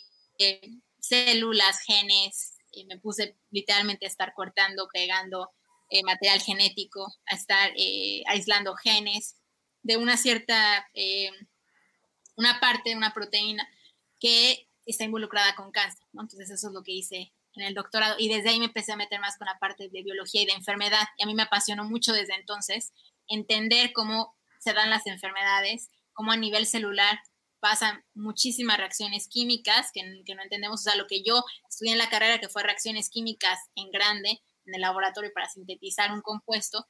[0.98, 5.50] células, genes, y me puse literalmente a estar cortando, pegando
[5.90, 9.36] eh, material genético, a estar eh, aislando genes
[9.82, 11.30] de una cierta, eh,
[12.36, 13.68] una parte, una proteína
[14.18, 18.28] que está involucrada con cáncer, Entonces eso es lo que hice en el doctorado y
[18.28, 21.06] desde ahí me empecé a meter más con la parte de biología y de enfermedad
[21.18, 22.92] y a mí me apasionó mucho desde entonces
[23.28, 27.18] entender cómo se dan las enfermedades, cómo a nivel celular
[27.62, 32.10] pasan muchísimas reacciones químicas que, no entendemos, o sea, lo que yo estudié en la
[32.10, 36.86] carrera, que fue reacciones químicas en grande, en el laboratorio para sintetizar un compuesto,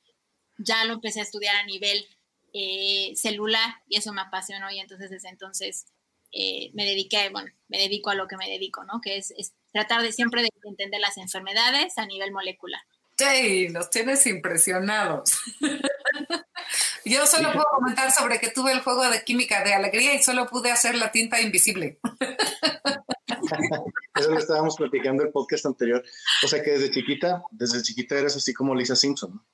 [0.57, 2.07] ya lo empecé a estudiar a nivel
[2.55, 5.87] eh, celular y eso me apasionó y entonces desde entonces
[6.33, 9.01] eh, me dediqué, bueno, me dedico a lo que me dedico, ¿no?
[9.01, 12.81] Que es, es tratar de siempre de entender las enfermedades a nivel molecular.
[13.17, 15.39] Sí, los tienes impresionados.
[17.05, 20.47] Yo solo puedo comentar sobre que tuve el juego de química de alegría y solo
[20.47, 21.99] pude hacer la tinta invisible.
[24.15, 26.05] Eso lo estábamos platicando en el podcast anterior.
[26.45, 29.45] O sea que desde chiquita, desde chiquita eras así como Lisa Simpson, ¿no?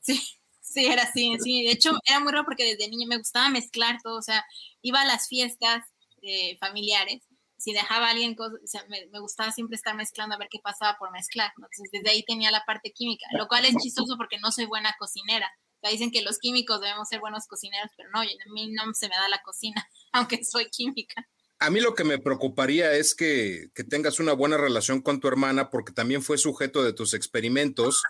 [0.00, 0.39] Sí,
[0.86, 1.64] era así, sí.
[1.64, 4.18] De hecho, era muy raro porque desde niña me gustaba mezclar todo.
[4.18, 4.44] O sea,
[4.82, 5.84] iba a las fiestas
[6.22, 7.22] eh, familiares
[7.60, 8.48] si dejaba alguien, o
[8.88, 12.50] me, gustaba siempre estar mezclando a ver qué pasaba por mezclar, Entonces, desde ahí tenía
[12.50, 15.50] la parte química, lo cual es chistoso porque no soy buena cocinera.
[15.82, 19.08] O dicen que los químicos debemos ser buenos cocineros, pero no, a mí no se
[19.08, 21.28] me da la cocina, aunque soy química.
[21.62, 25.28] A mí lo que me preocuparía es que, que, tengas una buena relación con tu
[25.28, 28.02] hermana porque también fue sujeto de tus experimentos.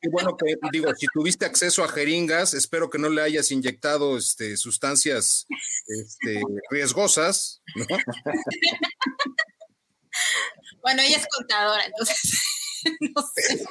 [0.00, 4.16] y bueno, que digo, si tuviste acceso a jeringas, espero que no le hayas inyectado
[4.16, 5.46] este, sustancias
[5.88, 7.60] este, riesgosas.
[10.80, 12.40] bueno, ella es contadora, entonces
[13.00, 13.64] no sé.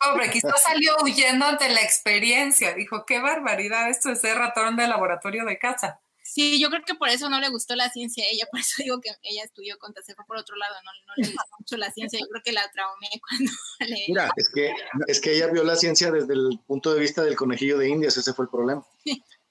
[0.00, 2.74] Pobre, quizás salió huyendo ante la experiencia.
[2.74, 6.00] Dijo, qué barbaridad, esto es ser ratón de laboratorio de casa.
[6.32, 8.82] Sí, yo creo que por eso no le gustó la ciencia a ella, por eso
[8.82, 11.92] digo que ella estudió con se fue por otro lado, no, le gustó mucho la
[11.92, 14.04] ciencia, yo creo que la traumé cuando le...
[14.08, 14.72] Mira, es que,
[15.08, 18.16] es que ella vio la ciencia desde el punto de vista del conejillo de indias,
[18.16, 18.82] ese fue el problema.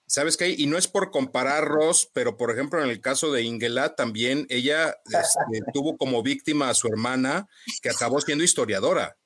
[0.08, 0.50] ¿Sabes qué?
[0.50, 4.96] Y no es por compararlos, pero por ejemplo en el caso de Ingela también ella
[5.06, 7.48] este, tuvo como víctima a su hermana
[7.84, 9.18] que acabó siendo historiadora.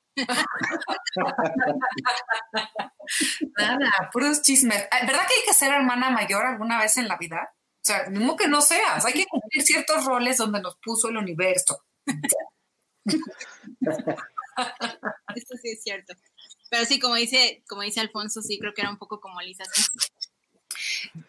[3.58, 4.88] Nada, puros chismes.
[4.90, 7.50] ¿Verdad que hay que ser hermana mayor alguna vez en la vida?
[7.52, 11.18] O sea, mismo que no seas, hay que cumplir ciertos roles donde nos puso el
[11.18, 11.84] universo.
[15.34, 16.14] Esto sí es cierto.
[16.70, 19.64] Pero sí, como dice, como dice Alfonso, sí creo que era un poco como Lisa.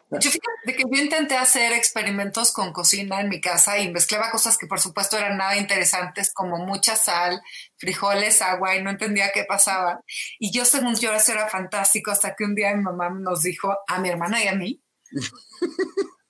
[0.10, 4.58] Yo fíjate que yo intenté hacer experimentos con cocina en mi casa y mezclaba cosas
[4.58, 7.42] que por supuesto eran nada interesantes, como mucha sal,
[7.78, 10.02] frijoles, agua, y no entendía qué pasaba.
[10.40, 13.76] Y yo, según yo, eso era fantástico, hasta que un día mi mamá nos dijo,
[13.88, 14.82] a mi hermana y a mí,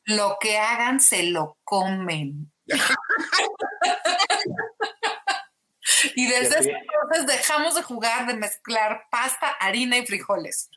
[0.06, 2.52] lo que hagan se lo comen.
[6.16, 10.70] y desde entonces dejamos de jugar, de mezclar pasta, harina y frijoles.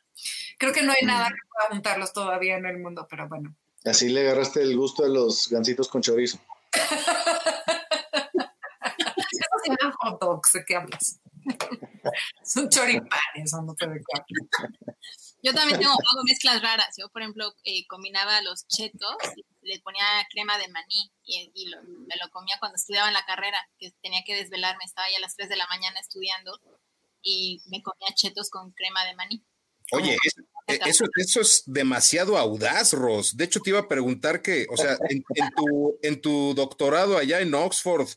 [0.57, 3.55] Creo que no hay nada que pueda juntarlos todavía en el mundo, pero bueno.
[3.85, 6.37] Así le agarraste el gusto de los gancitos con chorizo.
[9.31, 11.19] Eso se llaman hot dogs, ¿de qué hablas?
[12.43, 13.87] Son choripanes, no te
[15.43, 16.95] Yo también tengo, hago mezclas raras.
[16.97, 19.15] Yo, por ejemplo, eh, combinaba los chetos,
[19.61, 21.51] le ponía crema de maní y,
[22.07, 25.21] me lo comía cuando estudiaba en la carrera, que tenía que desvelarme, estaba ya a
[25.21, 26.59] las 3 de la mañana estudiando
[27.21, 29.45] y me comía chetos con crema de maní.
[29.91, 30.17] Oye,
[30.67, 33.35] eh, eso, eso, es demasiado audaz, Ross.
[33.35, 35.23] De hecho, te iba a preguntar que, o sea, en,
[35.55, 38.07] tu, en tu, doctorado allá en Oxford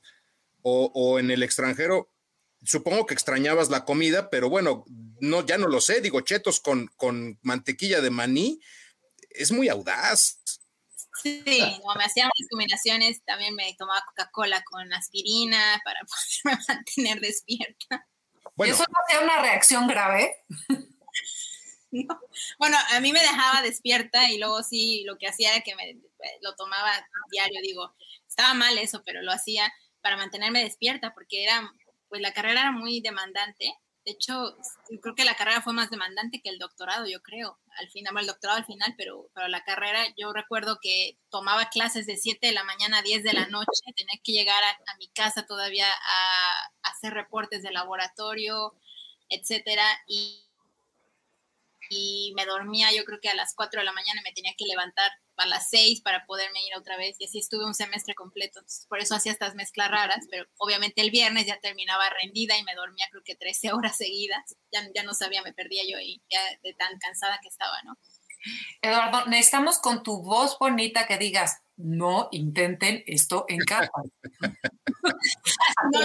[0.63, 2.11] o, o, en el extranjero,
[2.63, 4.85] supongo que extrañabas la comida, pero bueno,
[5.21, 6.01] no, ya no lo sé.
[6.01, 8.61] Digo, chetos con, con mantequilla de maní,
[9.31, 10.41] es muy audaz.
[11.23, 16.01] Sí, no, me hacían unas combinaciones, también me tomaba Coca-Cola con aspirina para
[16.45, 18.07] poderme mantener despierta.
[18.59, 20.35] ¿Y eso no hacía una reacción grave?
[22.59, 25.97] Bueno, a mí me dejaba despierta y luego sí, lo que hacía era que me
[26.43, 26.91] lo tomaba
[27.31, 27.95] diario, digo,
[28.27, 31.71] estaba mal eso, pero lo hacía para mantenerme despierta porque era,
[32.09, 33.73] pues la carrera era muy demandante.
[34.05, 34.55] De hecho,
[35.01, 37.59] creo que la carrera fue más demandante que el doctorado, yo creo.
[37.79, 42.07] Al final, el doctorado al final, pero, pero la carrera, yo recuerdo que tomaba clases
[42.07, 44.97] de 7 de la mañana a 10 de la noche, tenía que llegar a, a
[44.99, 48.75] mi casa todavía a, a hacer reportes de laboratorio,
[49.31, 50.44] etcétera, y,
[51.95, 54.67] y me dormía yo creo que a las 4 de la mañana me tenía que
[54.67, 58.61] levantar a las 6 para poderme ir otra vez y así estuve un semestre completo.
[58.89, 62.75] por eso hacía estas mezclas raras, pero obviamente el viernes ya terminaba rendida y me
[62.75, 64.57] dormía creo que 13 horas seguidas.
[64.73, 67.97] Ya, ya no sabía, me perdía yo y ya de tan cansada que estaba, ¿no?
[68.83, 73.91] Eduardo, necesitamos con tu voz bonita que digas, no intenten esto en casa.
[75.93, 76.01] no,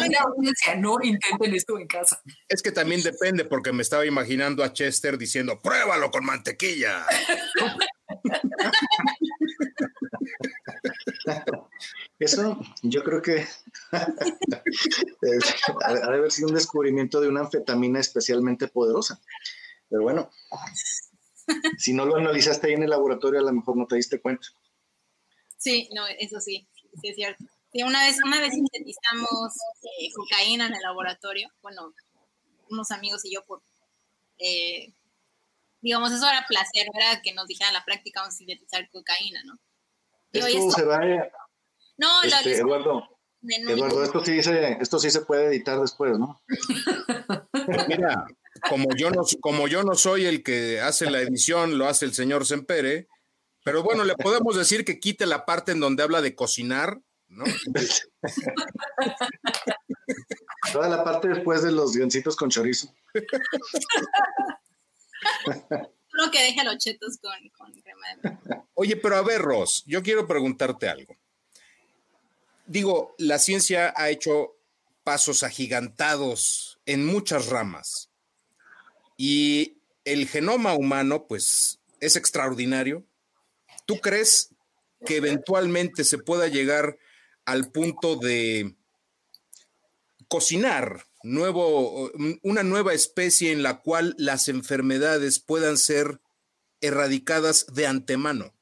[0.77, 2.21] no intenten esto en casa.
[2.47, 7.05] Es que también depende, porque me estaba imaginando a Chester diciendo, pruébalo con mantequilla.
[12.19, 13.45] Eso yo creo que
[13.91, 19.21] ha de haber sido un descubrimiento de una anfetamina especialmente poderosa.
[19.89, 20.29] Pero bueno,
[21.77, 24.47] si no lo analizaste ahí en el laboratorio, a lo mejor no te diste cuenta.
[25.60, 26.67] Sí, no, eso sí,
[27.02, 27.43] sí es cierto.
[27.72, 29.56] Sí, una vez, una vez sintetizamos
[30.00, 31.93] eh, cocaína en el laboratorio, bueno,
[32.69, 33.62] unos amigos y yo por,
[34.39, 34.93] eh,
[35.82, 39.60] digamos, eso era placer, era que nos dijeran la práctica vamos a sintetizar cocaína, ¿no?
[40.32, 41.32] esto, se va a...
[41.98, 46.41] No, este, Eduardo, Eduardo, esto sí, se, esto sí se puede editar después, ¿no?
[47.88, 48.26] Mira,
[48.69, 52.13] como yo no, como yo no soy el que hace la edición, lo hace el
[52.13, 53.08] señor Sempere,
[53.69, 57.45] pero bueno, le podemos decir que quite la parte en donde habla de cocinar, ¿no?
[60.73, 62.91] Toda la parte después de los gancitos con chorizo.
[65.69, 67.32] Solo que deja los chetos con,
[67.84, 68.39] crema de
[68.73, 71.15] Oye, pero a ver, Ross, yo quiero preguntarte algo.
[72.65, 74.58] Digo, la ciencia ha hecho
[75.03, 78.10] pasos agigantados en muchas ramas.
[79.15, 83.05] Y el genoma humano, pues, es extraordinario.
[83.89, 84.54] ¿Tú crees
[85.04, 86.99] que eventualmente se pueda llegar
[87.43, 88.75] al punto de
[90.28, 92.12] cocinar nuevo,
[92.43, 96.21] una nueva especie en la cual las enfermedades puedan ser
[96.82, 98.54] erradicadas de antemano?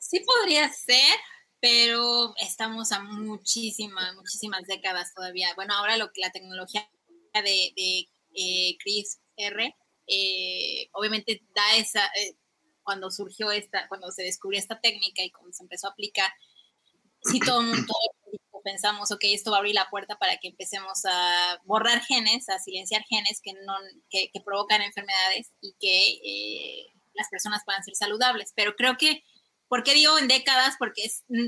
[0.00, 1.16] Sí podría ser,
[1.60, 5.54] pero estamos a muchísimas, muchísimas décadas todavía.
[5.54, 6.86] Bueno, ahora lo la tecnología
[7.32, 9.74] de, de eh, CRISPR
[10.06, 12.36] eh, obviamente da esa, eh,
[12.84, 16.30] cuando surgió esta, cuando se descubrió esta técnica y cuando se empezó a aplicar,
[17.22, 17.94] sí todo el mundo
[18.64, 22.58] pensamos, ok, esto va a abrir la puerta para que empecemos a borrar genes, a
[22.58, 23.74] silenciar genes que, no,
[24.10, 28.52] que, provocan enfermedades y que eh, las personas puedan ser saludables.
[28.56, 29.22] Pero creo que
[29.74, 30.76] ¿Por qué digo en décadas?
[30.78, 31.02] Porque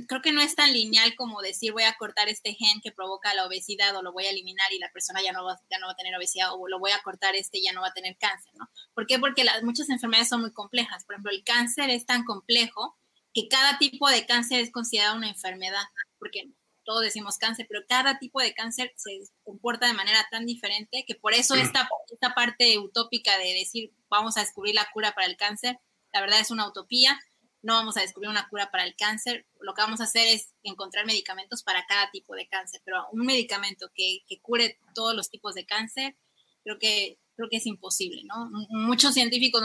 [0.08, 3.32] creo que no es tan lineal como decir voy a cortar este gen que provoca
[3.34, 5.86] la obesidad o lo voy a eliminar y la persona ya no va, ya no
[5.86, 7.92] va a tener obesidad o lo voy a cortar este y ya no va a
[7.92, 8.68] tener cáncer, ¿no?
[8.94, 9.20] ¿Por qué?
[9.20, 11.04] Porque las, muchas enfermedades son muy complejas.
[11.04, 12.98] Por ejemplo, el cáncer es tan complejo
[13.32, 15.84] que cada tipo de cáncer es considerado una enfermedad,
[16.18, 16.50] porque
[16.82, 21.14] todos decimos cáncer, pero cada tipo de cáncer se comporta de manera tan diferente que
[21.14, 25.36] por eso esta, esta parte utópica de decir vamos a descubrir la cura para el
[25.36, 25.78] cáncer,
[26.12, 27.20] la verdad es una utopía,
[27.66, 30.54] no vamos a descubrir una cura para el cáncer, lo que vamos a hacer es
[30.62, 35.54] encontrar medicamentos para cada tipo de cáncer, pero un medicamento que, cure todos los tipos
[35.54, 36.16] de cáncer,
[36.62, 38.48] creo que, creo que es imposible, ¿no?
[38.70, 39.62] Muchos científicos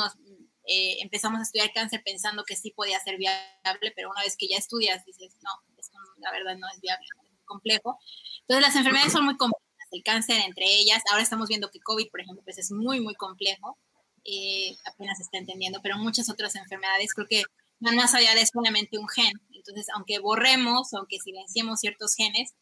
[0.66, 4.48] eh, empezamos a estudiar cáncer pensando que sí podía ser viable, pero una vez que
[4.48, 8.00] ya estudias dices, no, esto la verdad no es viable, es muy complejo.
[8.42, 12.10] Entonces las enfermedades son muy complejas, el cáncer entre ellas, ahora estamos viendo que COVID,
[12.10, 13.78] por ejemplo, pues es muy, muy complejo,
[14.24, 17.44] eh, apenas se está entendiendo, pero muchas otras enfermedades creo que
[17.82, 19.34] van más allá de solamente un gen.
[19.52, 22.54] Entonces, aunque borremos, aunque silenciemos ciertos genes,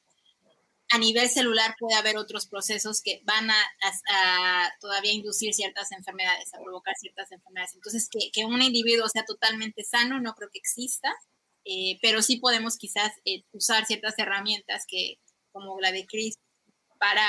[0.91, 6.59] a nivel celular puede haber otros procesos que van a, todavía inducir ciertas enfermedades, a
[6.63, 7.75] provocar ciertas enfermedades.
[7.75, 11.13] Entonces, que, un individuo sea totalmente sano no creo que exista,
[11.65, 15.19] eh, pero sí podemos quizás eh, usar ciertas herramientas que,
[15.51, 16.39] como la de Chris,
[16.97, 17.25] para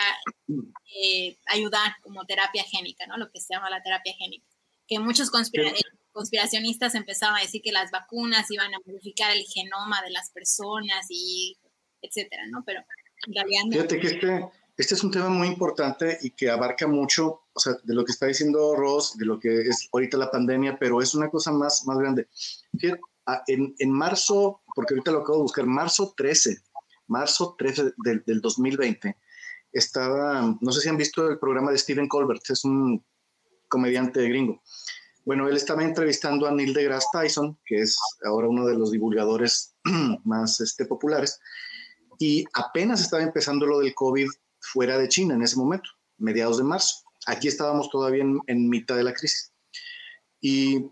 [0.87, 3.19] eh, ayudar como terapia génica, ¿no?
[3.19, 4.47] Lo que se llama la terapia génica.
[4.89, 5.31] Que muchos
[6.21, 11.07] conspiracionistas empezaban a decir que las vacunas iban a modificar el genoma de las personas
[11.09, 11.57] y
[12.03, 12.63] etcétera, ¿no?
[12.67, 12.83] Pero
[13.71, 17.75] Fíjate que este, este es un tema muy importante y que abarca mucho, o sea,
[17.83, 21.15] de lo que está diciendo Ross, de lo que es ahorita la pandemia, pero es
[21.15, 22.29] una cosa más, más grande.
[23.47, 26.59] en, en marzo, porque ahorita lo acabo de buscar, marzo 13,
[27.07, 29.17] marzo 13 del, del 2020,
[29.73, 33.03] estaba, no sé si han visto el programa de Stephen Colbert, es un
[33.69, 34.63] comediante gringo.
[35.25, 39.75] Bueno, él estaba entrevistando a Neil deGrasse Tyson, que es ahora uno de los divulgadores
[40.25, 41.39] más este, populares,
[42.19, 44.29] y apenas estaba empezando lo del COVID
[44.61, 47.05] fuera de China en ese momento, mediados de marzo.
[47.27, 49.53] Aquí estábamos todavía en, mitad de la crisis.
[50.41, 50.87] Y,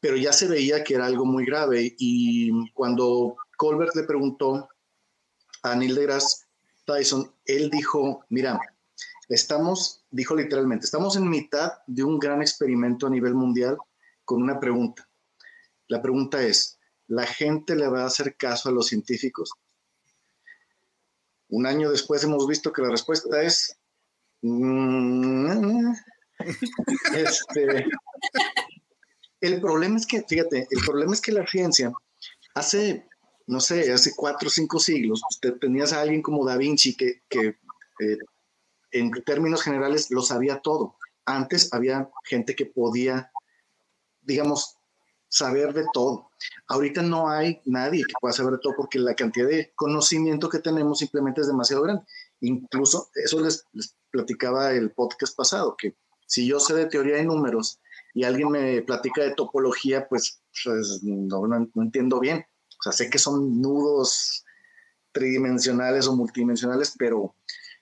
[0.00, 4.68] pero ya se veía que era algo muy grave y cuando Colbert le preguntó
[5.62, 6.46] a Neil deGrasse
[6.84, 8.60] Tyson, él dijo, mira,
[9.28, 13.76] estamos, dijo literalmente, estamos en mitad de un gran experimento a nivel mundial
[14.24, 15.08] con una pregunta.
[15.88, 19.50] La pregunta es, ¿la gente le va a hacer caso a los científicos?
[21.48, 23.76] Un año después hemos visto que la respuesta es...
[24.42, 25.92] Mm,
[27.14, 27.86] este,
[29.40, 31.92] el problema es que, fíjate, el problema es que la ciencia
[32.54, 33.06] hace,
[33.46, 37.22] no sé, hace cuatro o cinco siglos, usted tenías a alguien como Da Vinci que,
[37.30, 38.18] eh,
[38.98, 40.96] en términos generales lo sabía todo.
[41.24, 43.30] Antes había gente que podía,
[44.22, 44.76] digamos,
[45.28, 46.30] saber de todo.
[46.68, 50.60] Ahorita no hay nadie que pueda saber de todo porque la cantidad de conocimiento que
[50.60, 52.04] tenemos simplemente es demasiado grande.
[52.40, 53.64] Incluso eso les,
[54.10, 55.94] platicaba el podcast pasado, que
[56.26, 57.80] si yo sé de teoría de números
[58.14, 62.46] y alguien me platica de topología, pues, pues no, no, entiendo bien.
[62.78, 64.44] O sea, sé que son nudos
[65.12, 67.34] tridimensionales o multidimensionales, pero,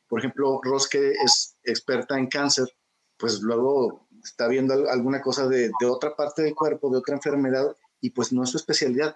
[0.08, 2.68] por ejemplo, Ross, que es experta en cáncer,
[3.16, 8.10] pues luego está viendo alguna cosa de, otra parte del cuerpo, de otra enfermedad, y
[8.10, 9.14] pues no es su especialidad.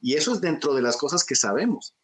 [0.00, 1.94] Y eso es dentro de las cosas que sabemos.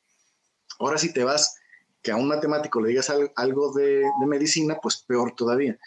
[0.79, 1.57] Ahora si te vas,
[2.03, 5.79] que a un matemático le digas algo de, medicina, pues peor todavía.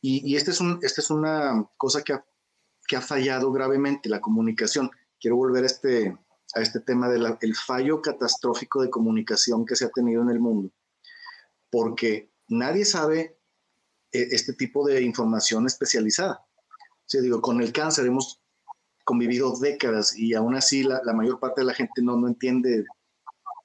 [0.00, 4.90] Y, esta este es una cosa que ha, fallado gravemente, la comunicación.
[5.18, 6.16] Quiero volver a este,
[6.54, 10.70] a este tema del fallo catastrófico de comunicación que se ha tenido en el mundo,
[11.76, 13.36] porque nadie sabe
[14.10, 16.42] e, este tipo de información especializada.
[17.14, 18.40] O digo, con el cáncer hemos
[19.04, 22.86] convivido décadas y aún así la, mayor parte de la gente no, no entiende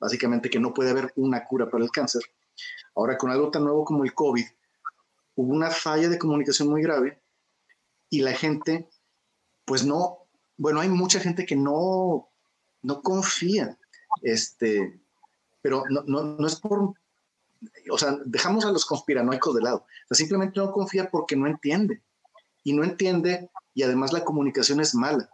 [0.02, 2.22] básicamente que no puede haber una cura para el cáncer.
[2.96, 4.46] Ahora, con algo tan nuevo como el COVID,
[5.36, 7.24] hubo una falla de comunicación muy grave
[8.10, 8.90] y la gente,
[9.64, 12.28] pues no, bueno, hay mucha gente que no,
[12.82, 13.80] no confía,
[14.22, 15.00] este,
[15.62, 16.94] pero no, no, no es por
[17.90, 19.78] o sea, dejamos a los conspiranoicos de lado.
[19.78, 22.02] O sea, simplemente no confía porque no entiende.
[22.64, 25.30] Y no entiende, y además la comunicación es mala,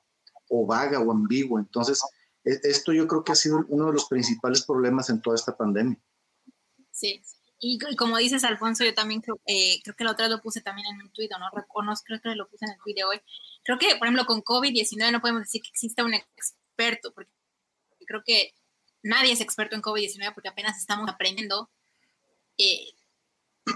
[0.50, 1.60] o vaga, o ambigua.
[1.60, 2.02] Entonces,
[2.44, 5.56] e, esto yo creo que ha sido uno de los principales problemas en toda esta
[5.56, 6.00] pandemia.
[6.92, 7.22] Sí,
[7.60, 10.88] y, como dices, Alfonso, yo también creo, eh, creo que la otra lo puse también
[10.94, 11.48] en un tuit, ¿no?
[11.74, 13.20] O no, creo que lo puse en el tuit de hoy.
[13.64, 17.32] Creo que, por ejemplo, con COVID-19 no podemos decir que exista un experto, porque
[18.06, 18.54] creo que
[19.02, 21.70] nadie es experto en COVID-19 porque apenas estamos aprendiendo
[22.58, 22.92] eh,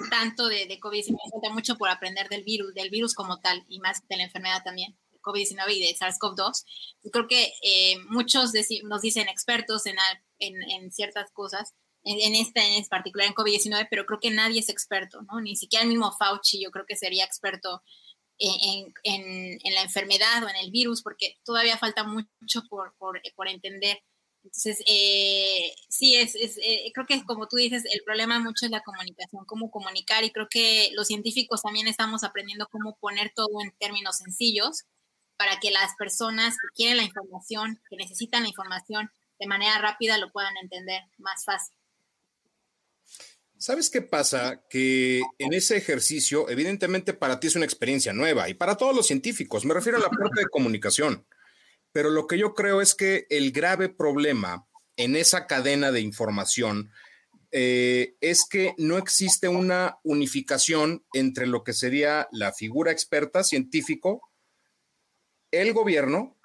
[0.09, 3.79] tanto de, de COVID-19, falta mucho por aprender del virus, del virus como tal, y
[3.79, 6.65] más de la enfermedad también, COVID-19 y de SARS-CoV-2.
[7.11, 8.51] Creo que eh, muchos
[8.83, 9.95] nos dicen expertos en,
[10.39, 11.73] en, ciertas cosas,
[12.03, 15.39] en, en esta en particular en COVID-19, pero creo que nadie es experto, ¿no?
[15.41, 17.83] Ni siquiera el mismo Fauci yo creo que sería experto
[18.39, 23.47] en, en, la enfermedad o en el virus, porque todavía falta mucho por, por, por
[23.47, 24.01] entender
[24.43, 28.71] Entonces, eh, sí, es, es eh, creo que como tú dices, el problema mucho es
[28.71, 33.61] la comunicación, cómo comunicar y creo que los científicos también estamos aprendiendo cómo poner todo
[33.63, 34.85] en términos sencillos
[35.37, 40.17] para que las personas que quieren la información, que necesitan la información de manera rápida,
[40.17, 41.75] lo puedan entender más fácil.
[43.57, 44.63] ¿Sabes qué pasa?
[44.69, 49.05] Que en ese ejercicio, evidentemente para ti es una experiencia nueva y para todos los
[49.05, 51.27] científicos, me refiero a la parte de comunicación,
[51.91, 54.67] pero lo que yo creo es que el grave problema
[54.97, 56.91] en esa cadena de información
[57.51, 64.21] eh, es que no existe una unificación entre lo que sería la figura experta científico,
[65.51, 66.37] el gobierno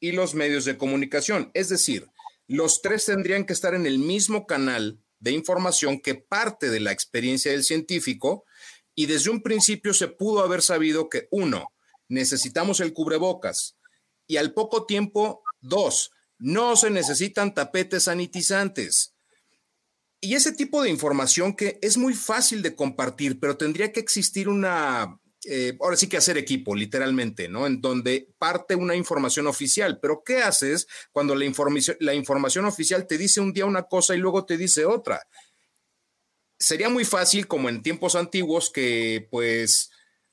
[0.00, 1.50] y los medios de comunicación.
[1.54, 2.08] Es decir,
[2.46, 6.92] los tres tendrían que estar en el mismo canal de información que parte de la
[6.92, 8.44] experiencia del científico
[8.94, 11.72] y desde un principio se pudo haber sabido que uno,
[12.08, 13.76] necesitamos el cubrebocas
[14.30, 19.16] y al poco tiempo, dos, no se necesitan tapetes sanitizantes.
[20.20, 24.48] Y ese tipo de información que es muy fácil de compartir, pero tendría que existir
[24.48, 27.66] una eh, ahora sí que hacer equipo, literalmente, ¿no?
[27.66, 29.98] En donde parte una información oficial.
[30.00, 31.50] Pero ¿qué haces cuando la
[31.98, 35.26] la información oficial te dice un día una cosa y luego te dice otra?
[36.56, 39.89] Sería muy fácil, como en tiempos antiguos, que pues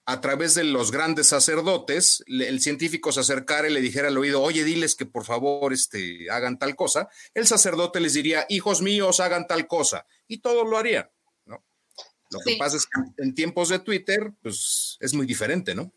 [0.10, 4.42] a través de los grandes sacerdotes, el científico se acercara y le dijera al oído,
[4.42, 7.10] oye, diles que por favor este, hagan tal cosa.
[7.34, 10.06] El sacerdote les diría, hijos míos, hagan tal cosa.
[10.26, 11.10] Y todos lo harían.
[11.46, 15.92] Lo que pasa es que en tiempos de Twitter, pues es muy diferente, ¿no?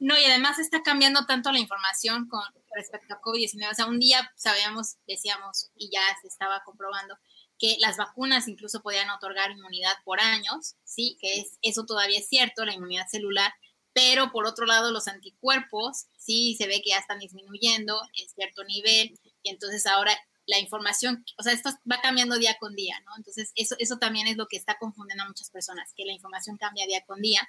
[0.00, 2.42] No, y además está cambiando tanto la información con
[2.74, 3.70] respecto a COVID-19.
[3.70, 7.16] O sea, un día sabíamos, decíamos, y ya se estaba comprobando,
[7.58, 12.28] que las vacunas incluso podían otorgar inmunidad por años, sí, que es, eso todavía es
[12.28, 13.52] cierto, la inmunidad celular,
[13.92, 18.64] pero por otro lado los anticuerpos sí se ve que ya están disminuyendo en cierto
[18.64, 23.12] nivel y entonces ahora la información, o sea, esto va cambiando día con día, ¿no?
[23.16, 26.58] Entonces, eso, eso también es lo que está confundiendo a muchas personas, que la información
[26.58, 27.48] cambia día con día,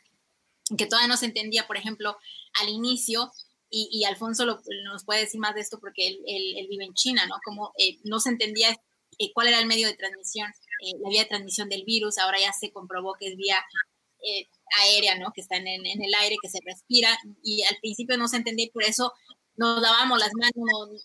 [0.78, 2.18] que todavía no se entendía, por ejemplo,
[2.62, 3.34] al inicio,
[3.70, 7.36] y, Alfonso nos puede decir más de esto porque él, vive en China, ¿no?
[7.44, 8.80] Como eh, no se entendía
[9.20, 10.50] eh, cuál era el medio de transmisión,
[10.82, 13.58] eh, la vía de transmisión del virus, ahora ya se comprobó que es vía
[14.82, 15.32] aérea, ¿no?
[15.32, 18.84] Que está en, el aire, que se respira, y al principio no se entendía por
[18.84, 19.14] eso
[19.58, 21.04] nos lavábamos las manos,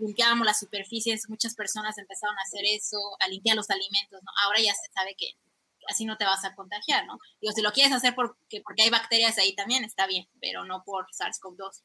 [0.00, 4.20] limpiábamos las superficies, muchas personas empezaron a hacer eso, a limpiar los alimentos.
[4.44, 5.34] Ahora ya se sabe que
[5.88, 7.18] así no te vas a contagiar, ¿no?
[7.40, 10.82] Digo, si lo quieres hacer porque, porque hay bacterias ahí también, está bien, pero no
[10.84, 11.82] por SARS-CoV-2.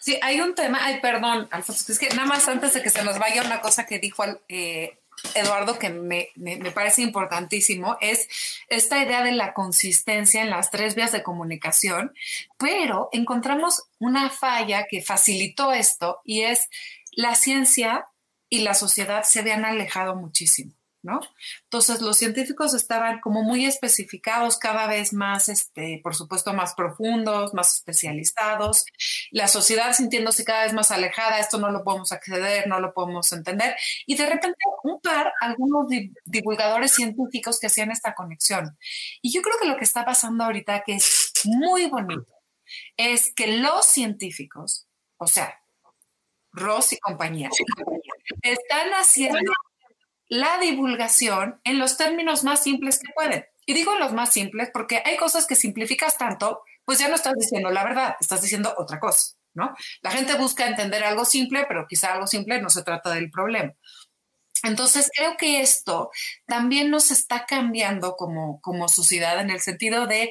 [0.00, 3.04] Sí, hay un tema, ay, perdón, Alfonso, es que nada más antes de que se
[3.04, 4.98] nos vaya una cosa que dijo eh,
[5.34, 6.30] Eduardo, que me,
[6.74, 8.26] parece importantísimo, es
[8.68, 12.14] esta idea de la consistencia en las tres vías de comunicación,
[12.58, 16.68] pero encontramos una falla que facilitó esto y es
[17.12, 18.06] la ciencia
[18.48, 20.72] y la sociedad se habían alejado muchísimo.
[21.02, 21.20] ¿No?
[21.64, 27.54] Entonces los científicos estaban como muy especificados, cada vez más, este, por supuesto, más profundos,
[27.54, 28.84] más especializados,
[29.30, 33.32] la sociedad sintiéndose cada vez más alejada, esto no lo podemos acceder, no lo podemos
[33.32, 33.76] entender,
[34.06, 35.86] y de repente un par, algunos
[36.24, 38.78] divulgadores científicos que hacían esta conexión.
[39.22, 42.32] Y yo creo que lo que está pasando ahorita, que es muy bonito,
[42.96, 44.86] es que los científicos,
[45.16, 45.60] o sea,
[46.52, 47.50] Ross y compañía,
[48.42, 49.52] están haciendo
[50.30, 53.44] la divulgación en los términos más simples que pueden.
[53.66, 57.34] Y digo los más simples porque hay cosas que simplificas tanto, pues ya no estás
[57.34, 59.74] diciendo la verdad, estás diciendo otra cosa, ¿no?
[60.02, 63.74] La gente busca entender algo simple, pero quizá algo simple no se trata del problema.
[64.62, 66.10] Entonces, creo que esto
[66.46, 70.30] también nos está cambiando como, como sociedad en el sentido de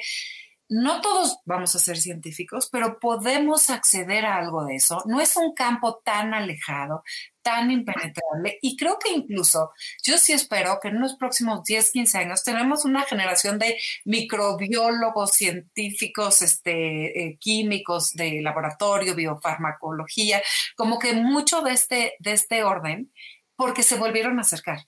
[0.69, 5.03] no todos vamos a ser científicos, pero podemos acceder a algo de eso.
[5.07, 7.03] No es un campo tan alejado,
[7.41, 8.59] tan impenetrable.
[8.61, 9.71] Y creo que incluso
[10.03, 15.33] yo sí espero que en los próximos 10, 15 años tenemos una generación de microbiólogos,
[15.33, 20.41] científicos, este, eh, químicos de laboratorio, biofarmacología,
[20.75, 23.11] como que mucho de este, de este orden,
[23.55, 24.85] porque se volvieron a acercar.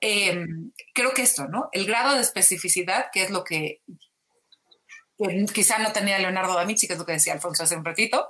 [0.00, 1.70] Em, creo que esto, ¿no?
[1.72, 3.80] El grado de especificidad, que es lo que
[5.18, 7.84] que quizá no tenía Leonardo da Vinci, que es lo que decía Alfonso hace un
[7.84, 8.28] ratito,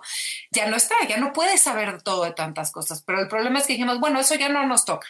[0.50, 3.02] ya no está, ya no puede saber todo de tantas cosas.
[3.02, 5.06] Pero el problema es que dijimos, bueno, eso ya no nos toca.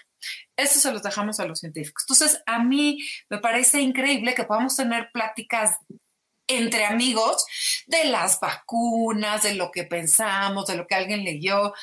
[0.56, 2.04] Eso se los dejamos a los científicos.
[2.08, 2.98] Entonces, a mí
[3.30, 5.76] me parece increíble que podamos tener pláticas
[6.48, 7.44] entre amigos
[7.86, 11.74] de las vacunas, de lo que pensamos, de lo que alguien leyó,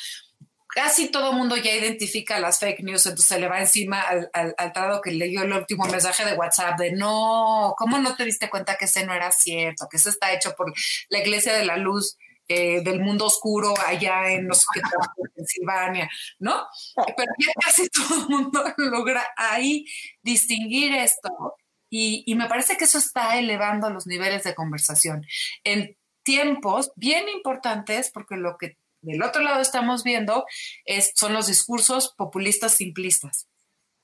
[0.75, 5.01] casi todo mundo ya identifica las fake news, entonces se le va encima al, al,
[5.01, 8.83] que leyó el último mensaje de WhatsApp de no, ¿cómo no te diste cuenta que
[8.83, 9.87] ese no era cierto?
[9.89, 10.73] Que eso está hecho por
[11.07, 12.17] la Iglesia de la Luz
[12.49, 14.81] eh, del mundo oscuro allá en los que
[15.33, 16.09] Pensilvania,
[16.39, 16.67] ¿no?
[17.15, 19.85] Pero ya casi todo el mundo logra ahí
[20.23, 21.55] distinguir esto
[21.89, 25.25] y, y, me parece que eso está elevando los niveles de conversación
[25.63, 30.45] en tiempos bien importantes porque lo que del otro lado estamos viendo
[30.85, 33.47] es, son los discursos populistas simplistas.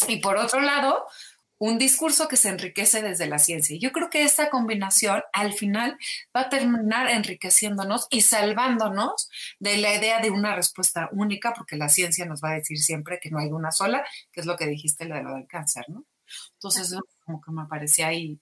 [0.07, 1.05] Y por otro lado,
[1.61, 3.77] un discurso que se enriquece desde la ciencia.
[3.79, 5.95] Yo creo que esta combinación al final
[6.35, 9.29] va a terminar enriqueciéndonos y salvándonos
[9.59, 13.19] de la idea de una respuesta única, porque la ciencia nos va a decir siempre
[13.21, 16.05] que no hay una sola, que es lo que dijiste de lo del cáncer, ¿no?
[16.53, 18.39] Entonces, como que me parecía ahí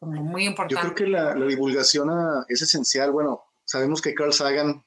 [0.00, 0.82] como muy importante.
[0.82, 3.12] Yo creo que la, divulgación ah, es esencial.
[3.12, 4.84] Bueno, sabemos que Carl Sagan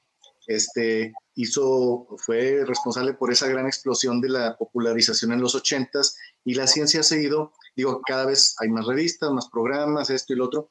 [0.54, 6.54] este, hizo, fue responsable por esa gran explosión de la popularización en los ochentas y
[6.54, 10.46] la ciencia ha seguido, digo, cada vez hay más revistas, más programas, esto y lo
[10.46, 10.68] otro,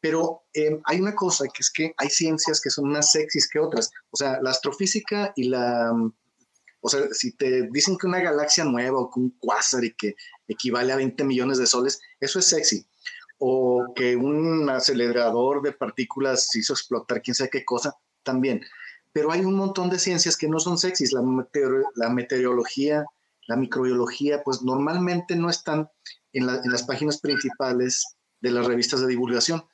[0.00, 3.58] pero em, hay una cosa que es que hay ciencias que son más sexys que
[3.58, 5.92] otras, o sea, la astrofísica y la,
[6.80, 10.16] o sea, si te dicen que una galaxia nueva o que un cuásar y que
[10.48, 12.84] equivale a 20 millones de soles, eso es sexy.
[13.38, 18.62] O que un acelerador de partículas hizo explotar quién sabe qué cosa, también
[19.12, 21.12] pero hay un montón de ciencias que no son sexys.
[21.12, 21.22] La,
[22.10, 23.04] meteorología,
[23.46, 25.90] la microbiología, pues normalmente no están
[26.32, 29.64] en, las páginas principales de las revistas de divulgación.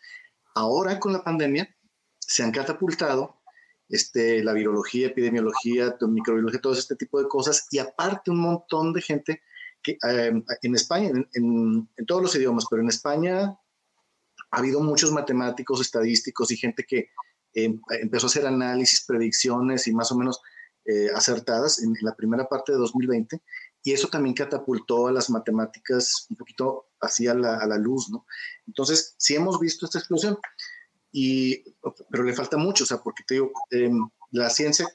[0.54, 1.74] Ahora con la pandemia
[2.18, 3.40] se han catapultado
[3.88, 9.00] este, la virología, epidemiología, microbiología, todo este tipo de cosas, y aparte un montón de
[9.00, 9.42] gente
[9.82, 10.32] que eh,
[10.62, 13.56] en España, en, todos los idiomas, pero en España
[14.50, 17.27] ha habido muchos matemáticos, estadísticos y gente que Em,
[17.64, 20.40] empezó a hacer análisis, predicciones y más o menos
[20.84, 23.42] eh, acertadas en, la primera parte de 2020
[23.82, 28.26] y eso también catapultó a las matemáticas un poquito hacia la, a la luz, ¿no?
[28.66, 30.36] Entonces, sí hemos visto esta explosión,
[31.12, 31.62] y,
[32.10, 34.86] pero le falta mucho, o sea, porque te digo, em, la ciencia,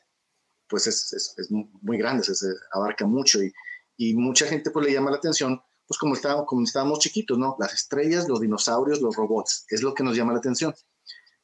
[0.67, 3.51] pues es, es, es muy grande, se, abarca mucho y,
[3.97, 7.55] y, mucha gente pues le llama la atención, pues como estábamos, como estábamos chiquitos, ¿no?
[7.59, 10.73] Las estrellas, los dinosaurios, los robots, es lo que nos llama la atención.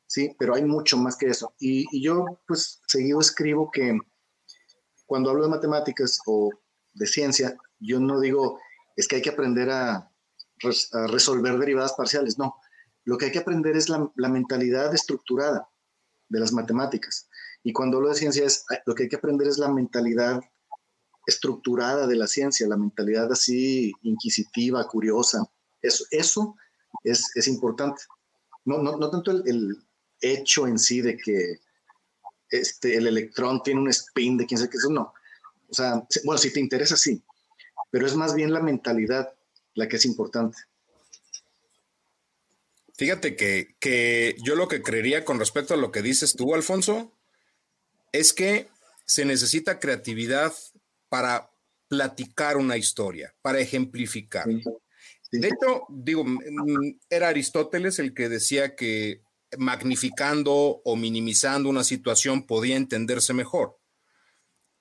[0.10, 0.36] ¿Sí?
[0.38, 1.53] Pero hay mucho más que eso.
[1.60, 3.97] Y, yo, pues, seguido escribo que
[5.05, 6.49] cuando hablo de matemáticas o
[6.93, 8.60] de ciencia, yo no digo,
[8.97, 10.12] es que hay que aprender a,
[11.07, 12.55] resolver derivadas parciales, no.
[13.05, 15.70] Lo que hay que aprender es la, mentalidad estructurada
[16.28, 17.30] de las matemáticas.
[17.64, 20.41] Y cuando hablo de ciencia, es, lo que hay que aprender es la mentalidad
[21.26, 25.49] estructurada de la ciencia, la mentalidad así inquisitiva, curiosa.
[25.82, 26.55] Eso, eso
[27.03, 28.01] es, es importante.
[28.66, 29.89] No, no, no tanto el,
[30.22, 31.59] hecho en sí de que
[32.49, 35.13] este, el electrón tiene un spin de quién sabe qué eso, no.
[35.70, 37.22] O sea, bueno, si te interesa, sí,
[37.91, 39.34] pero es más bien la mentalidad
[39.76, 40.57] la que es importante.
[42.95, 47.13] Fíjate que, que yo lo que creería con respecto a lo que dices tú, Alfonso,
[48.11, 48.67] es que
[49.05, 50.53] se necesita creatividad
[51.07, 51.51] para
[51.88, 54.45] platicar una historia, para ejemplificar.
[55.32, 56.26] De hecho, digo,
[57.09, 59.22] era Aristóteles el que decía que
[59.58, 63.78] magnificando o minimizando una situación podía entenderse mejor.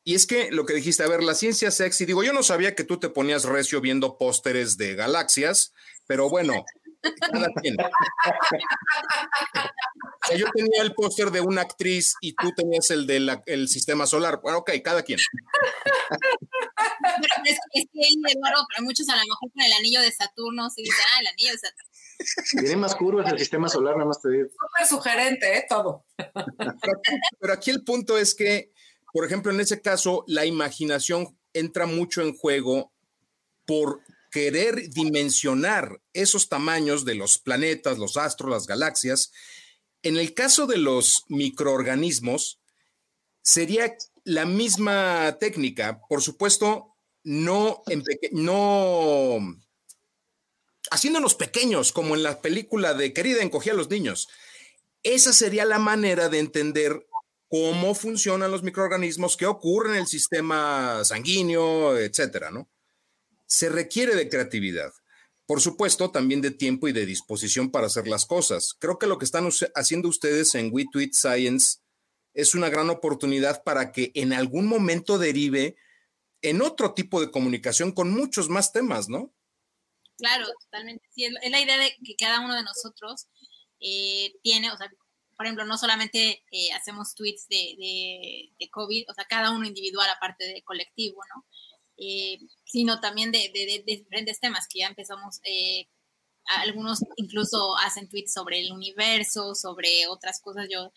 [0.05, 2.75] Y es que lo que dijiste, a ver, la ciencia sexy, digo, yo no sabía
[2.75, 5.75] que tú te ponías recio viendo pósteres de galaxias,
[6.07, 6.65] pero bueno,
[7.03, 7.77] cada quien.
[10.37, 14.41] yo tenía el póster de una actriz y tú tenías el del sistema solar.
[14.43, 15.19] Bueno, ok, cada quien.
[15.99, 18.01] Pero es, que,
[18.33, 21.27] Eduardo, para muchos a lo mejor con el anillo de Saturno se dice, ah, el
[21.29, 21.88] anillo de Saturno.
[22.51, 24.49] Tiene más curvas el sistema solar, nada más te digo.
[24.49, 25.67] Súper sugerente, ¿eh?
[25.69, 26.05] Todo.
[27.41, 28.73] Pero aquí, el punto es que,
[29.13, 32.93] por ejemplo, en ese caso, la imaginación entra mucho en juego
[33.67, 34.01] por
[34.31, 39.33] querer dimensionar esos tamaños de los planetas, los astros, las galaxias.
[40.03, 42.61] En el caso de los microorganismos,
[43.43, 43.95] sería
[44.25, 46.01] la misma técnica.
[46.09, 46.95] Por supuesto,
[47.25, 48.03] no, en
[48.33, 49.39] no
[50.91, 54.29] haciéndonos pequeños, como en la película de Querida encogía a los niños.
[55.03, 57.07] Esa sería la manera de entender
[57.49, 62.69] cómo funcionan los microorganismos, qué ocurre en el sistema sanguíneo, etcétera, ¿no?
[63.47, 64.93] Se requiere de creatividad.
[65.47, 68.75] Por supuesto, también de tiempo y de disposición para hacer las cosas.
[68.79, 71.79] Creo que lo que están haciendo ustedes en WeTweet Science
[72.35, 75.77] es una gran oportunidad para que en algún momento derive
[76.43, 79.33] en otro tipo de comunicación con muchos más temas, ¿no?
[80.19, 81.09] Claro, totalmente.
[81.11, 83.29] Sí, es, la idea de que cada uno de nosotros
[83.81, 84.91] eh, tiene, o sea,
[85.37, 90.45] por ejemplo, no solamente eh, hacemos tweets de, COVID, o sea, cada uno individual aparte
[90.45, 91.47] de colectivo, ¿no?
[91.97, 95.41] Eh, sino también de, de, diferentes temas que ya empezamos,
[96.63, 100.67] algunos incluso hacen tweets sobre el universo, sobre otras cosas.
[100.71, 100.93] Yo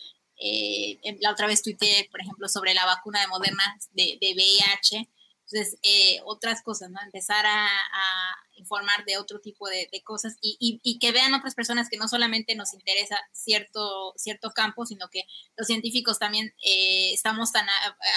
[1.19, 5.09] la otra vez tuiteé, por ejemplo, sobre la vacuna de Moderna de, de VIH.
[5.51, 6.99] Entonces, eh, otras cosas, ¿no?
[7.03, 7.67] Empezar a,
[8.55, 12.53] informar de otro tipo de, cosas y, y, que vean otras personas que no solamente
[12.53, 15.23] nos interesa cierto, cierto campo, sino que
[15.57, 17.65] los científicos también eh, estamos tan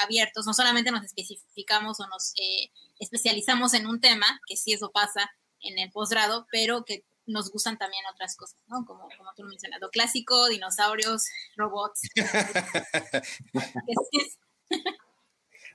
[0.03, 2.35] abiertos, no solamente nos especificamos o nos
[2.99, 5.30] especializamos en un tema, que sí eso pasa
[5.61, 8.85] en el posgrado, pero que nos gustan también otras cosas, ¿no?
[8.85, 11.24] Como, como tú mencionas, lo clásico, dinosaurios,
[11.57, 12.03] robots.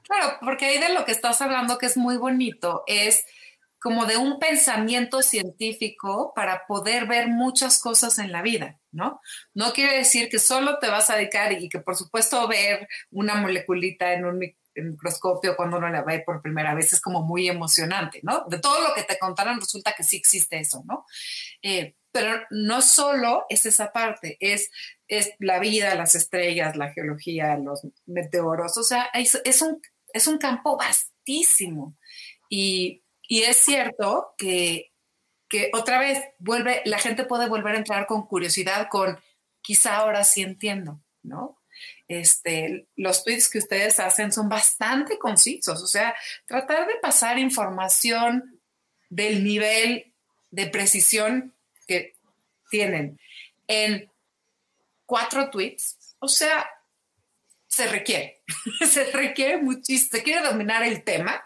[0.10, 3.24] claro, porque ahí de lo que estás hablando que es muy bonito es
[3.80, 9.22] como de un pensamiento científico para poder ver muchas cosas en la vida, ¿no?
[9.54, 13.36] No quiere decir que solo te vas a dedicar y que por supuesto ver una
[13.36, 14.40] moleculita en un
[14.76, 18.46] microscopio cuando uno la ve por primera vez es como muy emocionante, ¿no?
[18.50, 21.06] De todo lo que te contaron resulta que sí existe eso, ¿no?
[21.62, 24.72] Eh, pero no solo es esa parte, es,
[25.08, 29.80] es la vida, las estrellas, la geología, los meteoros, o sea, es, un,
[30.14, 31.98] es un campo vastísimo.
[32.50, 34.92] Y, y es cierto que,
[35.48, 39.20] que otra vez vuelve, la gente puede volver a entrar con curiosidad, con
[39.62, 41.60] quizá ahora sí entiendo, ¿no?
[42.10, 48.60] este, los tweets que ustedes hacen son bastante concisos, o sea, tratar de pasar información
[49.10, 50.12] del nivel
[50.50, 51.54] de precisión
[51.88, 52.16] que
[52.70, 53.20] tienen
[53.68, 54.12] en
[55.06, 56.68] cuatro tweets, o sea,
[57.80, 58.42] se requiere,
[58.92, 61.42] se requiere muchísimo, se quiere dominar el tema,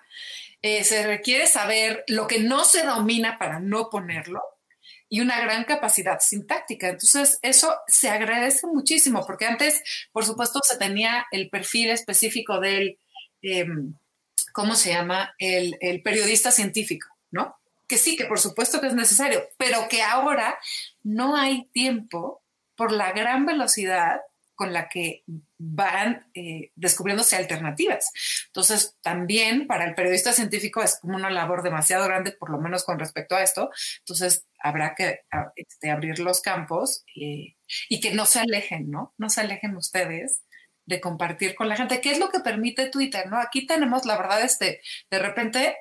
[0.62, 4.42] eh, se requiere saber lo que no se domina para no ponerlo,
[5.10, 6.90] y una gran capacidad sintáctica.
[6.90, 12.98] Entonces, eso se agradece muchísimo, porque antes, por supuesto, se tenía el perfil específico del,
[13.44, 13.94] em,
[14.54, 15.36] ¿cómo se llama?
[15.38, 17.56] El periodista científico, ¿no?
[17.88, 20.58] Que sí, que por supuesto que es necesario, pero que ahora
[21.04, 22.42] no hay tiempo
[22.76, 24.20] por la gran velocidad
[24.64, 25.26] con la que
[25.58, 28.14] van eh, descubriéndose alternativas.
[28.46, 32.86] Entonces, también para el periodista científico es como una labor demasiado grande, por lo menos
[32.86, 33.70] con respecto a esto.
[34.00, 35.20] Entonces, habrá que
[35.58, 37.58] este, abrir los campos eh,
[37.90, 39.14] y que no se alejen, ¿no?
[39.18, 40.44] No se alejen ustedes
[40.86, 43.28] de compartir con la gente, ¿qué es lo que permite Twitter?
[43.28, 43.40] ¿no?
[43.40, 45.78] Aquí tenemos, la verdad, este, de repente,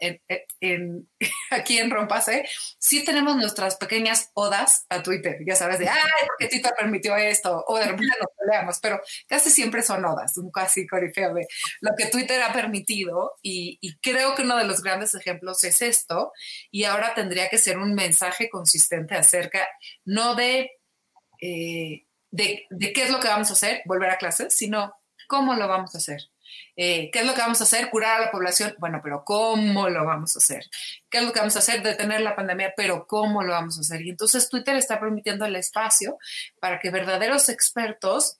[0.60, 1.08] en,
[1.50, 2.46] aquí en Rompase,
[2.78, 7.64] sí tenemos nuestras pequeñas odas a Twitter, ya sabes, de, ay, porque Twitter permitió esto,
[7.66, 11.46] o de repente nos peleamos, pero casi siempre son odas, un casi corifeo de
[11.80, 16.32] lo que Twitter ha permitido, y, creo que uno de los grandes ejemplos es esto,
[16.70, 19.68] y ahora tendría que ser un mensaje consistente acerca,
[20.04, 20.70] no de...
[21.40, 24.92] Eh, de, qué es lo que vamos a hacer, volver a clases, sino
[25.28, 26.20] cómo lo vamos a hacer.
[26.74, 27.90] Eh, ¿Qué es lo que vamos a hacer?
[27.90, 28.74] Curar a la población.
[28.78, 30.64] Bueno, pero ¿cómo lo vamos a hacer?
[31.10, 31.82] ¿Qué es lo que vamos a hacer?
[31.82, 34.02] Detener la pandemia, pero ¿cómo lo vamos a hacer?
[34.02, 36.18] Y entonces Twitter está permitiendo el espacio
[36.60, 38.38] para que verdaderos expertos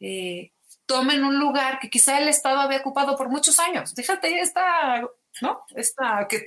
[0.00, 0.52] eh,
[0.86, 3.92] tomen un lugar que quizá el Estado había ocupado por muchos años.
[3.94, 5.02] Fíjate, está
[5.40, 5.64] ¿no?
[5.74, 6.44] Esta que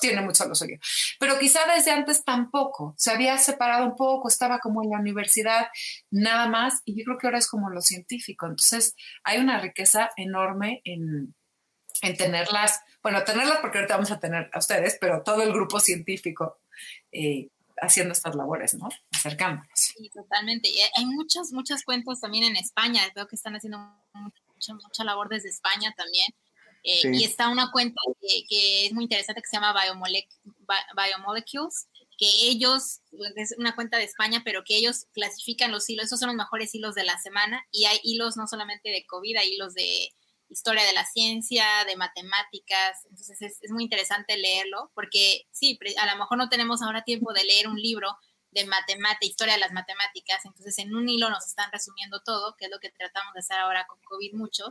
[0.00, 0.78] tiene mucho lo.
[1.18, 5.68] Pero quizá desde antes tampoco, se había separado un poco, estaba como en la universidad,
[6.10, 8.46] nada más, y yo creo que ahora es como lo científico.
[8.46, 11.34] Entonces, hay una riqueza enorme en,
[12.02, 15.80] en tenerlas, bueno, tenerlas porque ahorita vamos a tener a ustedes, pero todo el grupo
[15.80, 16.60] científico
[17.12, 17.48] eh,
[17.80, 18.88] haciendo estas labores, ¿no?
[19.14, 19.68] Acercándonos.
[19.74, 20.68] Sí, totalmente.
[20.68, 23.78] Y hay muchas, muchas cuentas también en España, veo que están haciendo
[24.14, 26.26] mucha, mucha labor desde España también
[26.82, 29.74] eh, y está una cuenta que, es muy interesante que se llama
[30.94, 33.00] Biomolecules, que ellos,
[33.36, 36.74] es una cuenta de España, pero que ellos clasifican los hilos, esos son los mejores
[36.74, 40.10] hilos de la semana, y hay hilos no solamente de COVID, hay hilos de
[40.48, 46.12] historia de la ciencia, de matemáticas, entonces es, es muy interesante leerlo, porque sí, a
[46.12, 48.16] lo mejor no tenemos ahora tiempo de leer un libro
[48.50, 52.64] de matemática, historia de las matemáticas, entonces en un hilo nos están resumiendo todo, que
[52.64, 54.70] es lo que tratamos de hacer ahora con COVID muchos,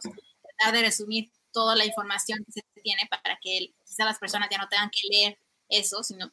[0.57, 4.59] tratar de resumir toda la información que se tiene para que quizá las personas ya
[4.59, 5.39] no tengan que leer
[5.69, 6.31] eso, sino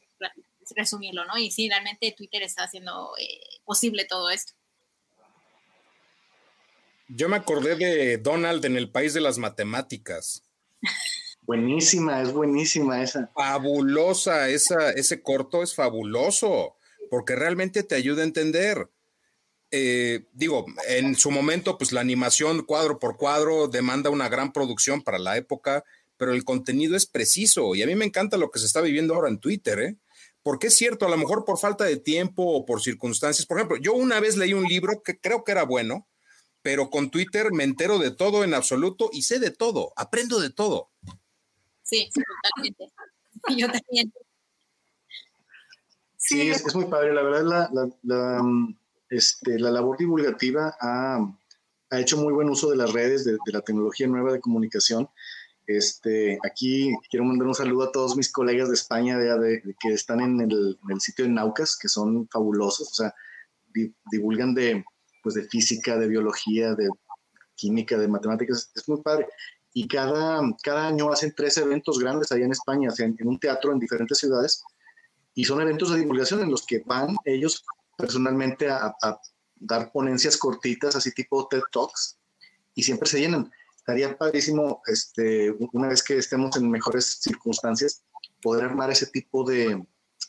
[0.76, 1.38] resumirlo, ¿no?
[1.38, 4.52] Y sí, realmente Twitter está haciendo eh, posible todo esto.
[7.08, 10.42] Yo me acordé de Donald en el país de las matemáticas.
[11.40, 13.30] Buenísima, es buenísima esa.
[13.34, 16.76] Fabulosa, esa, ese corto es fabuloso,
[17.10, 18.90] porque realmente te ayuda a entender.
[19.76, 25.02] Eh, digo, en su momento, pues la animación cuadro por cuadro demanda una gran producción
[25.02, 25.82] para la época,
[26.16, 29.16] pero el contenido es preciso y a mí me encanta lo que se está viviendo
[29.16, 29.96] ahora en Twitter, ¿eh?
[30.44, 33.46] Porque es cierto, a lo mejor por falta de tiempo o por circunstancias.
[33.46, 36.06] Por ejemplo, yo una vez leí un libro que creo que era bueno,
[36.62, 40.50] pero con Twitter me entero de todo en absoluto y sé de todo, aprendo de
[40.50, 40.92] todo.
[41.82, 42.92] Sí, totalmente.
[43.58, 44.12] Yo también.
[46.16, 47.12] Sí, es, muy padre.
[47.12, 48.40] La verdad, la, la, la,
[49.14, 51.18] este, la labor divulgativa ha,
[51.90, 55.08] ha hecho muy buen uso de las redes, de, la tecnología nueva de comunicación.
[55.66, 60.20] Este, aquí quiero mandar un saludo a todos mis colegas de España de, que están
[60.20, 63.14] en el, sitio de Naucas, que son fabulosos, o sea,
[64.10, 64.84] divulgan de,
[65.22, 66.88] pues, de física, de biología, de
[67.54, 69.28] química, de matemáticas, es muy padre.
[69.72, 73.78] Y cada, cada año hacen tres eventos grandes allá en España, en, un teatro en
[73.78, 74.62] diferentes ciudades,
[75.34, 77.64] y son eventos de divulgación en los que van ellos
[77.96, 79.20] personalmente a, a
[79.54, 82.18] dar ponencias cortitas, así tipo TED Talks,
[82.74, 83.50] y siempre se llenan.
[83.76, 88.02] Estaría padrísimo, este, una vez que estemos en mejores circunstancias,
[88.42, 89.82] poder armar ese tipo de,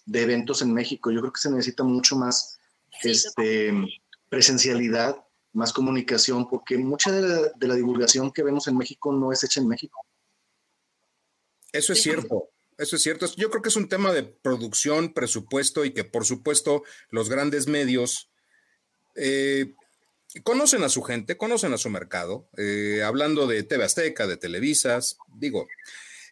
[0.05, 1.11] de eventos en México.
[1.11, 2.59] Yo creo que se necesita mucho más
[3.03, 3.73] este,
[4.29, 5.17] presencialidad,
[5.53, 9.43] más comunicación, porque mucha de la, de la divulgación que vemos en México no es
[9.43, 10.05] hecha en México.
[11.71, 12.49] Eso es cierto.
[12.77, 13.25] Eso es cierto.
[13.37, 17.67] Yo creo que es un tema de producción, presupuesto y que por supuesto los grandes
[17.67, 18.29] medios
[19.15, 19.73] eh,
[20.43, 25.17] conocen a su gente, conocen a su mercado, eh, hablando de TV Azteca, de Televisas,
[25.37, 25.67] digo,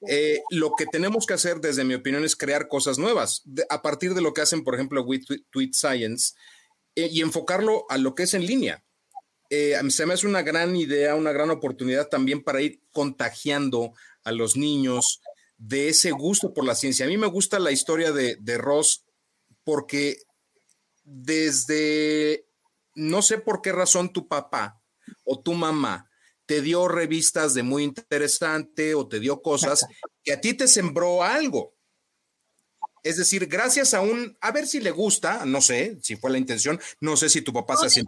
[0.09, 4.13] eh, lo que tenemos que hacer, desde mi opinión, es crear cosas nuevas, a partir
[4.13, 6.33] de lo que hacen, por ejemplo, with Tweet Science,
[6.95, 8.83] y enfocarlo a lo que es en línea.
[9.49, 13.93] se me hace una gran idea, una gran oportunidad también para ir contagiando
[14.25, 15.21] a los niños
[15.57, 17.05] de ese gusto por la ciencia.
[17.05, 19.05] A mí me gusta la historia de, de Ross
[19.63, 20.17] porque
[21.03, 22.45] desde
[22.95, 24.81] no sé por qué razón tu papá
[25.23, 26.09] o tu mamá
[26.45, 29.85] te dio revistas de muy interesante o te dio cosas
[30.23, 31.73] que a ti te sembró algo.
[33.01, 36.37] Es decir, gracias a un, a ver si le gusta, no sé si fue la
[36.37, 38.03] intención, no sé si tu papá se hace.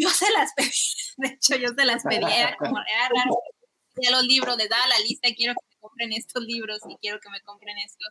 [0.00, 0.70] Yo se las pedí,
[1.18, 3.34] de hecho yo se las pedí, era como, era raro,
[4.10, 7.30] los libros, les daba la lista, quiero que me compren estos libros y quiero que
[7.30, 8.04] me compren esto.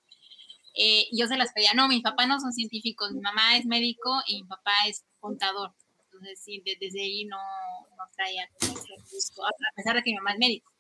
[0.74, 4.22] Eh, yo se las pedía, no, mis papás no son científicos, mi mamá es médico
[4.28, 5.74] y mi papá es contador.
[6.06, 8.50] Entonces, sí, desde ahí no, no traía
[9.12, 10.72] gusto, a pesar de que mi mamá es médico.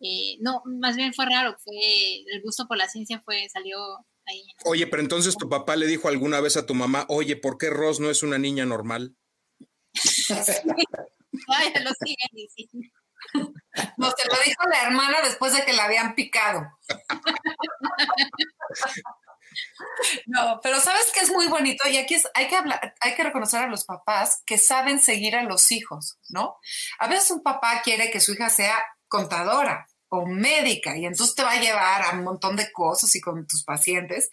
[0.00, 1.76] Eh, no, más bien fue raro, fue
[2.26, 3.78] el gusto por la ciencia fue, salió
[4.26, 4.44] ahí.
[4.64, 7.70] Oye, pero entonces tu papá le dijo alguna vez a tu mamá, oye, ¿por qué
[7.70, 9.16] Ross no es una niña normal?
[11.48, 12.88] Ay, lo siguen diciendo.
[13.96, 16.62] No, se lo dijo la hermana después de que la habían picado.
[20.26, 23.60] No, pero sabes que es muy bonito y aquí hay que hablar, hay que reconocer
[23.60, 26.56] a los papás que saben seguir a los hijos, ¿no?
[26.98, 31.42] A veces un papá quiere que su hija sea contadora o médica y entonces te
[31.42, 34.30] va a llevar a un montón de cosas y con tus pacientes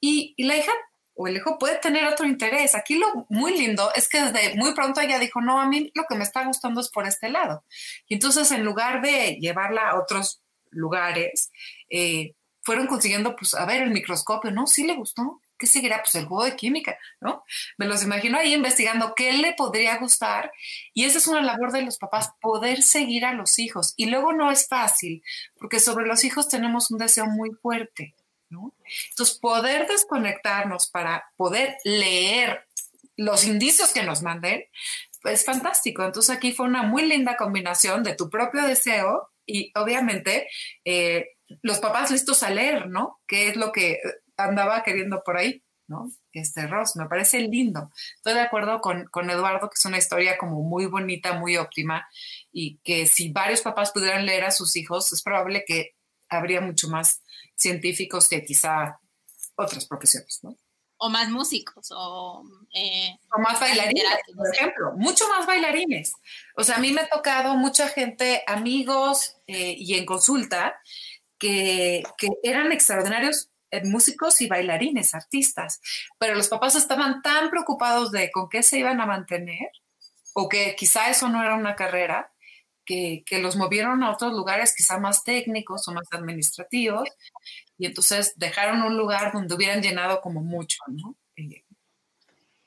[0.00, 0.72] y, y la hija
[1.18, 2.76] o el hijo puede tener otro interés.
[2.76, 6.04] Aquí lo muy lindo es que desde muy pronto ella dijo, no, a mí lo
[6.08, 7.64] que me está gustando es por este lado.
[8.06, 10.40] Y entonces en lugar de llevarla a otros
[10.70, 11.50] lugares,
[11.90, 14.66] eh, fueron consiguiendo, pues, a ver, el microscopio, ¿no?
[14.66, 15.40] Sí le gustó.
[15.58, 16.02] ¿Qué seguirá?
[16.02, 17.42] Pues el juego de química, ¿no?
[17.78, 20.52] Me los imagino ahí investigando qué le podría gustar.
[20.94, 23.94] Y esa es una labor de los papás, poder seguir a los hijos.
[23.96, 25.22] Y luego no es fácil,
[25.58, 28.14] porque sobre los hijos tenemos un deseo muy fuerte.
[28.50, 32.66] Entonces, poder desconectarnos para poder leer
[33.16, 34.64] los indicios que nos manden,
[35.22, 36.04] pues fantástico.
[36.04, 40.48] Entonces, aquí fue una muy linda combinación de tu propio deseo y obviamente
[40.84, 41.30] eh,
[41.62, 43.20] los papás listos a leer, ¿no?
[43.26, 43.98] ¿Qué es lo que
[44.36, 45.62] andaba queriendo por ahí?
[45.88, 46.12] ¿no?
[46.32, 47.90] Este Ross, me parece lindo.
[48.16, 52.06] Estoy de acuerdo con, con, Eduardo que es una historia como muy bonita, muy óptima
[52.52, 55.96] y que si varios papás pudieran leer a sus hijos, es probable que
[56.28, 57.22] habría mucho más
[57.58, 59.00] científicos que quizá
[59.56, 60.56] otras profesiones, ¿no?
[61.00, 62.42] O más músicos, o,
[62.74, 64.04] eh, o más bailarines,
[64.34, 66.12] por ejemplo, mucho más bailarines.
[66.56, 70.80] O sea, a mí me ha tocado mucha gente, amigos eh, y en consulta,
[71.38, 75.80] que, que eran extraordinarios eh, músicos y bailarines, artistas,
[76.18, 79.70] pero los papás estaban tan preocupados de con qué se iban a mantener,
[80.32, 82.32] o que quizá eso no era una carrera,
[82.88, 87.08] que, los movieron a otros lugares quizá más técnicos o más administrativos,
[87.76, 91.16] y entonces dejaron un lugar donde hubieran llenado como mucho, ¿no?
[91.36, 91.64] Eh,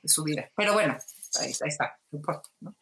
[0.01, 0.49] de su vida.
[0.55, 0.97] Pero bueno,
[1.39, 2.75] ahí, está, no importa, ¿no?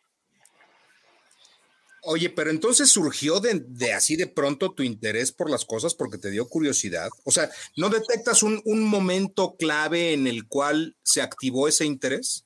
[2.04, 6.18] Oye, pero entonces surgió de, de, así de pronto tu interés por las cosas porque
[6.18, 7.10] te dio curiosidad.
[7.26, 12.46] O sea, ¿no detectas un, un momento clave en el cual se activó ese interés?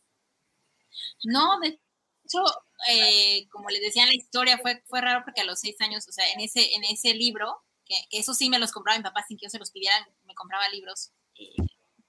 [1.23, 1.79] No, de
[2.33, 2.43] hecho,
[2.89, 6.07] eh, como les decía en la historia, fue, fue raro porque a los seis años,
[6.07, 9.23] o sea, en ese, en ese libro, que, eso sí me los compraba mi papá
[9.27, 11.55] sin que yo se los pidiera, me compraba libros eh,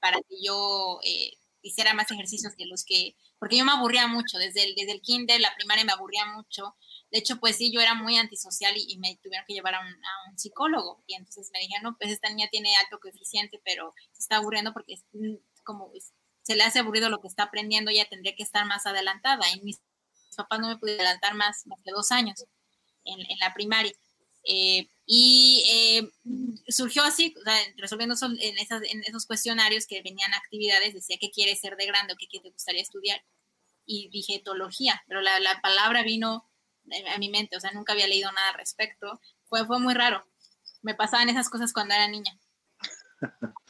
[0.01, 4.39] para que yo eh, hiciera más ejercicios que los que, porque yo me aburría mucho,
[4.39, 6.77] desde el, desde el kinder, la primaria me aburría mucho.
[7.11, 10.39] De hecho, pues sí, yo era muy antisocial y, me tuvieron que llevar a un,
[10.39, 11.03] psicólogo.
[11.07, 14.72] Y entonces me dijeron, no, pues esta niña tiene alto coeficiente, pero se está aburriendo
[14.72, 14.97] porque
[15.62, 15.93] como
[16.43, 19.49] se le hace aburrido lo que está aprendiendo, ya tendría que estar más adelantada.
[19.53, 19.81] En mis
[20.35, 22.45] papás no me pudieron adelantar más, más de dos años
[23.05, 23.93] en, en la primaria.
[24.45, 26.11] Eh, y eh,
[26.68, 31.30] surgió así, o sea, resolviendo en, esas, en, esos cuestionarios que venían actividades, decía qué
[31.30, 33.22] quieres ser de grande o qué te gustaría estudiar.
[33.87, 36.49] Y dije etología, pero la, la, palabra vino
[37.14, 39.20] a mi mente, o sea, nunca había leído nada al respecto.
[39.45, 40.24] Fue, fue muy raro.
[40.82, 42.39] Me pasaban esas cosas cuando era niña.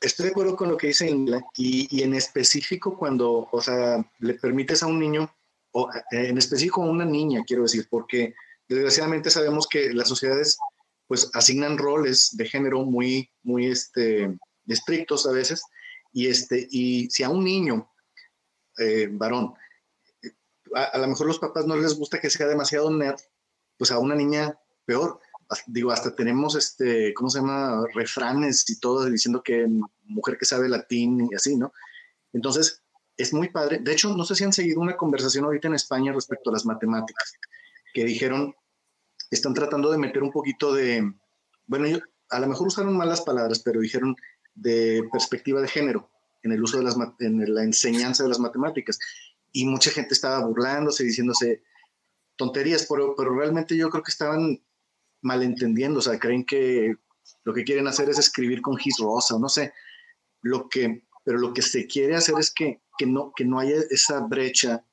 [0.00, 4.04] Estoy de acuerdo con lo que dice Ingla, y, y, en específico cuando, o sea,
[4.18, 5.32] le permites a un niño,
[5.76, 8.34] o en específico a una niña, quiero decir, porque
[8.68, 10.56] desgraciadamente sabemos que las sociedades
[11.08, 15.62] pues asignan roles de género muy, muy este, estrictos a veces,
[16.12, 17.90] y, este, y si a un niño,
[18.78, 19.54] eh, varón,
[20.74, 23.18] a, lo mejor los papás no les gusta que sea demasiado nerd,
[23.76, 25.20] pues a una niña peor.
[25.66, 27.84] Digo, hasta tenemos, este, ¿cómo se llama?
[27.94, 29.68] Refranes y todo diciendo que
[30.04, 31.72] mujer que sabe latín y así, ¿no?
[32.32, 32.83] Entonces,
[33.16, 33.78] es muy padre.
[33.80, 36.66] De hecho, no sé si han seguido una conversación ahorita en España respecto a las
[36.66, 37.34] matemáticas,
[37.92, 38.54] que dijeron
[39.30, 41.12] están tratando de meter un poquito de,
[41.66, 41.98] bueno,
[42.30, 44.16] a lo mejor usaron malas palabras, pero dijeron
[44.54, 46.10] de perspectiva de género
[46.42, 48.98] en el uso de las, en la enseñanza de las matemáticas.
[49.52, 51.62] Y mucha gente estaba burlándose, diciéndose
[52.36, 54.62] tonterías, pero, pero realmente yo creo que estaban
[55.22, 56.94] malentendiendo, o sea, creen que
[57.44, 59.72] lo que quieren hacer es escribir con gis rosa, no sé,
[60.42, 63.76] lo que, pero lo que se quiere hacer es que, que, no, que no haya
[63.90, 64.84] esa brecha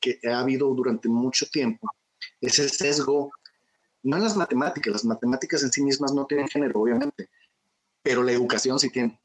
[0.00, 1.88] que ha habido durante mucho tiempo,
[2.40, 3.30] ese sesgo
[4.02, 7.28] no en las matemáticas, las matemáticas en sí mismas no tienen género, obviamente,
[8.02, 9.20] pero la educación sí tiene.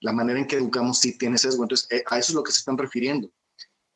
[0.00, 1.64] La manera en que educamos sí tiene sesgo.
[1.64, 3.30] Entonces, eh, a eso es lo que se están refiriendo.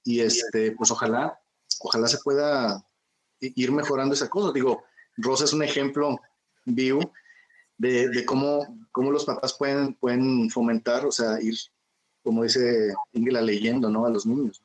[0.03, 1.41] Y este, pues ojalá,
[1.81, 2.87] ojalá se pueda
[3.41, 4.53] ir mejorando esa cosa.
[4.53, 4.85] Digo,
[5.17, 6.21] Rosa es un ejemplo
[6.67, 7.13] vivo
[7.79, 11.57] de, cómo, cómo los papás pueden, pueden fomentar, o sea, ir,
[12.25, 14.07] como dice Ingela, leyendo, ¿no?
[14.07, 14.63] A los niños.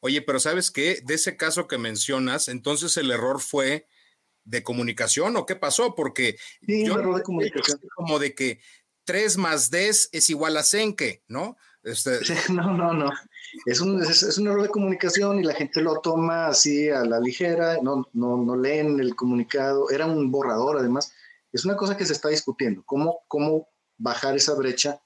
[0.00, 1.00] Oye, pero ¿sabes qué?
[1.04, 3.86] De ese caso que mencionas, entonces el error fue
[4.44, 5.94] de comunicación o qué pasó?
[5.94, 7.80] Porque yo de comunicación.
[7.96, 8.60] como de que
[9.04, 11.56] 3 más 10 es igual a Senke, ¿no?
[11.82, 12.18] Este...
[12.52, 13.10] No, no, no.
[13.64, 17.20] Es un, es, un, error de comunicación y la gente lo toma así a la
[17.20, 21.12] ligera, no, no, no leen el comunicado, era un borrador además.
[21.52, 25.00] Es una cosa que se está discutiendo, cómo, cómo bajar esa brecha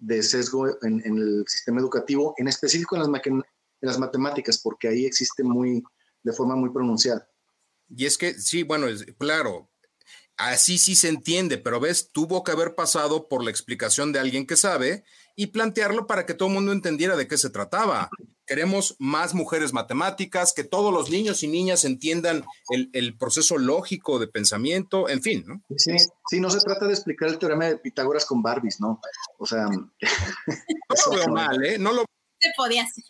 [0.00, 3.42] de sesgo en, el sistema educativo, en específico en las, en
[3.80, 5.82] las matemáticas, porque ahí existe muy,
[6.22, 7.28] de forma muy pronunciada.
[7.88, 9.70] Y es que, sí, bueno, es, claro,
[10.36, 14.46] así sí se entiende, pero ves, tuvo que haber pasado por la explicación de alguien
[14.46, 15.04] que sabe
[15.40, 18.10] y plantearlo para que todo el mundo entendiera de qué se trataba.
[18.46, 24.28] Queremos más mujeres matemáticas, que todos los niños y niñas entiendan el, proceso lógico de
[24.28, 25.62] pensamiento, en fin, ¿no?
[25.78, 25.96] Sí,
[26.28, 29.00] sí, no se trata de explicar el teorema de Pitágoras con Barbies, ¿no?
[29.38, 29.64] O sea...
[29.64, 29.90] No
[31.06, 31.78] lo veo mal, ¿eh?
[31.78, 32.04] No lo...
[32.38, 33.02] Se podía hacer.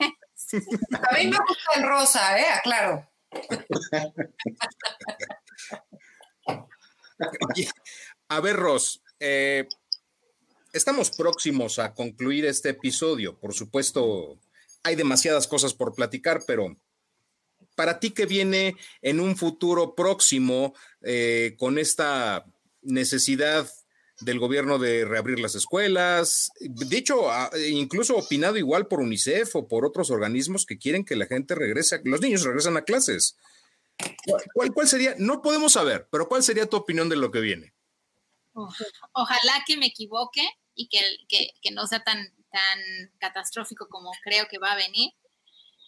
[0.93, 2.45] A mí me gusta el rosa, ¿eh?
[2.55, 3.11] Aclaro.
[8.29, 9.67] A ver, Ross, eh,
[10.73, 13.39] estamos próximos a concluir este episodio.
[13.39, 14.39] Por supuesto,
[14.83, 16.77] hay demasiadas cosas por platicar, pero
[17.75, 22.45] para ti que viene en un futuro próximo eh, con esta
[22.83, 23.71] necesidad
[24.21, 27.29] del gobierno de reabrir las escuelas, dicho,
[27.71, 32.01] incluso opinado igual por UNICEF o por otros organismos que quieren que la gente regrese,
[32.05, 33.37] los niños regresan a clases.
[34.55, 35.15] ¿Cuál, ¿Cuál, sería?
[35.19, 37.73] No podemos saber, pero ¿cuál sería tu opinión de lo que viene?
[38.53, 40.43] Ojalá que me equivoque
[40.75, 42.19] y que, no sea tan,
[42.51, 42.79] tan
[43.19, 45.13] catastrófico como creo que va a venir.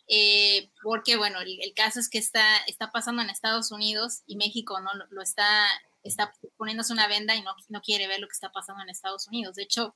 [0.08, 4.78] Eh, porque bueno, el, caso es que está, está pasando en Estados Unidos y México
[4.80, 5.66] no lo, está
[6.02, 9.28] está poniéndose una venda y no, no quiere ver lo que está pasando en Estados
[9.28, 9.54] Unidos.
[9.54, 9.94] De hecho,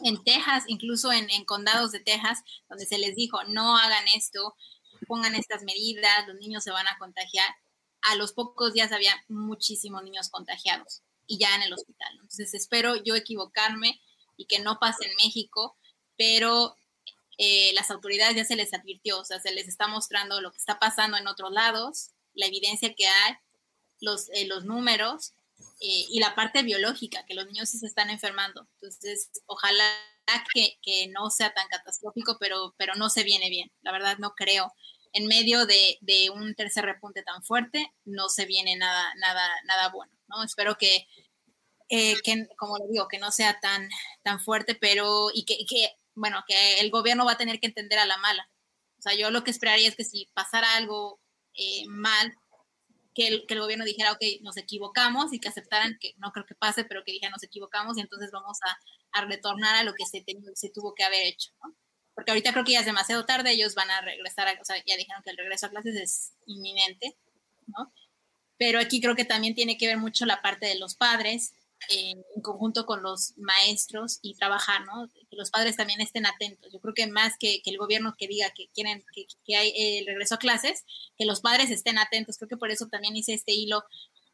[0.00, 4.54] en Texas, incluso en, condados de Texas, donde se les dijo, no hagan esto,
[5.06, 7.48] pongan estas medidas, los niños se van a contagiar,
[8.02, 11.02] a los pocos días había muchísimos niños contagiados
[11.32, 12.12] y ya en el hospital.
[12.12, 14.02] Entonces espero yo equivocarme
[14.36, 15.78] y que no pase en México,
[16.18, 16.76] pero
[17.38, 20.58] eh, las autoridades ya se les advirtió, o sea, se les está mostrando lo que
[20.58, 23.34] está pasando en otros lados, la evidencia que hay
[24.00, 25.32] los, eh, los números
[25.80, 28.68] eh, y la parte biológica, que los niños se están enfermando.
[28.74, 29.90] Entonces, ojalá
[30.52, 33.72] que, que, no sea tan catastrófico, pero, pero no se viene bien.
[33.80, 34.70] La verdad, no creo.
[35.14, 39.88] En medio de, de un tercer repunte tan fuerte, no se viene nada, nada, nada
[39.88, 40.12] bueno.
[40.28, 40.42] ¿no?
[40.42, 41.06] Espero que,
[41.88, 43.88] eh, que, como lo digo, que no sea tan,
[44.22, 47.98] tan fuerte, pero y que, que, bueno, que el gobierno va a tener que entender
[47.98, 48.48] a la mala.
[48.98, 51.20] O sea, yo lo que esperaría es que si pasara algo
[51.54, 52.32] eh, mal,
[53.14, 56.46] que el, que el, gobierno dijera, ok, nos equivocamos y que aceptaran, que no creo
[56.46, 59.94] que pase, pero que dijeran, nos equivocamos y entonces vamos a, a retornar a lo
[59.94, 60.24] que se,
[60.54, 61.50] se tuvo que haber hecho.
[61.62, 61.74] ¿no?
[62.14, 64.76] porque ahorita creo que ya es demasiado tarde, ellos van a regresar, a, o sea,
[64.84, 67.16] ya dijeron que el regreso a clases es inminente,
[67.66, 67.92] ¿no?
[68.58, 71.54] Pero aquí creo que también tiene que ver mucho la parte de los padres,
[71.90, 75.08] en conjunto con los maestros y trabajar, ¿no?
[75.30, 76.72] Que los padres también estén atentos.
[76.72, 80.36] Yo creo que más que, el gobierno que diga que quieren que, hay el regreso
[80.36, 80.84] a clases,
[81.16, 82.36] que los padres estén atentos.
[82.36, 83.84] Creo que por eso también hice este hilo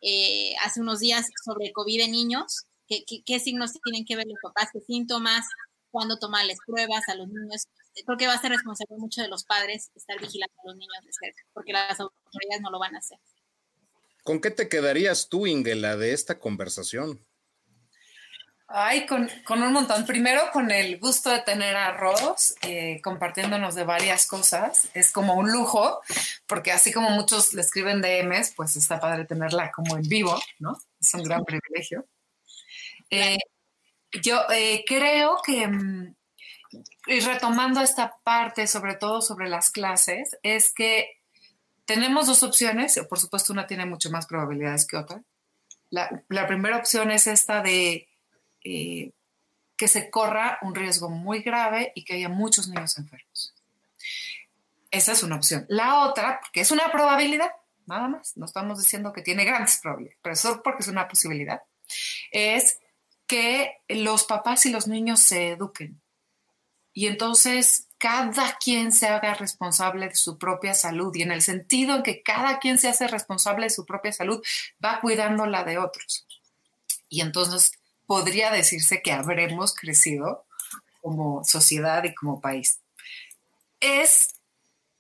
[0.01, 4.39] eh, hace unos días sobre COVID en niños, qué, qué signos tienen que ver los
[4.43, 5.45] papás, qué síntomas,
[5.91, 7.67] cuándo tomarles pruebas a los niños.
[8.07, 11.05] Creo que va a ser responsable mucho de los padres estar vigilando a los niños
[11.05, 13.19] de cerca, porque las autoridades no lo van a hacer.
[14.23, 17.25] ¿Con qué te quedarías tú, Ingela, de esta conversación?
[18.71, 20.05] Ay, con, con, un montón.
[20.05, 24.91] Primero, con el gusto de tener a Ross eh, compartiéndonos de varias cosas.
[24.93, 26.03] Es como un lujo,
[26.47, 30.79] porque así como muchos le escriben DMs, pues está padre tenerla como en vivo, ¿no?
[31.01, 32.07] Es un gran privilegio.
[33.09, 33.39] Eh,
[34.23, 36.15] yo eh, creo que, mm,
[37.07, 41.23] y retomando esta parte, sobre todo sobre las clases, es que
[41.87, 43.01] tenemos dos opciones.
[43.09, 45.23] Por supuesto, una tiene mucho más probabilidades que otra.
[45.89, 48.08] La, la primera opción es esta de
[48.65, 49.13] eh,
[49.77, 53.55] que se corra un riesgo muy grave y que haya muchos niños enfermos.
[54.91, 55.67] Esa es una opción.
[55.69, 57.51] La otra, porque es una probabilidad,
[57.87, 61.63] nada más, no estamos diciendo que tiene grandes probabilidades, pero solo porque es una posibilidad,
[62.31, 62.81] es
[63.27, 66.01] que los papás y los niños se eduquen.
[66.93, 71.97] Y entonces cada quien se haga responsable de su propia salud y en el sentido
[71.97, 74.43] en que cada quien se hace responsable de su propia salud,
[74.83, 76.27] va cuidando la de otros.
[77.09, 77.73] Y entonces
[78.09, 80.47] podría decirse que habremos crecido
[81.03, 82.81] como sociedad y como país.
[83.81, 84.35] Es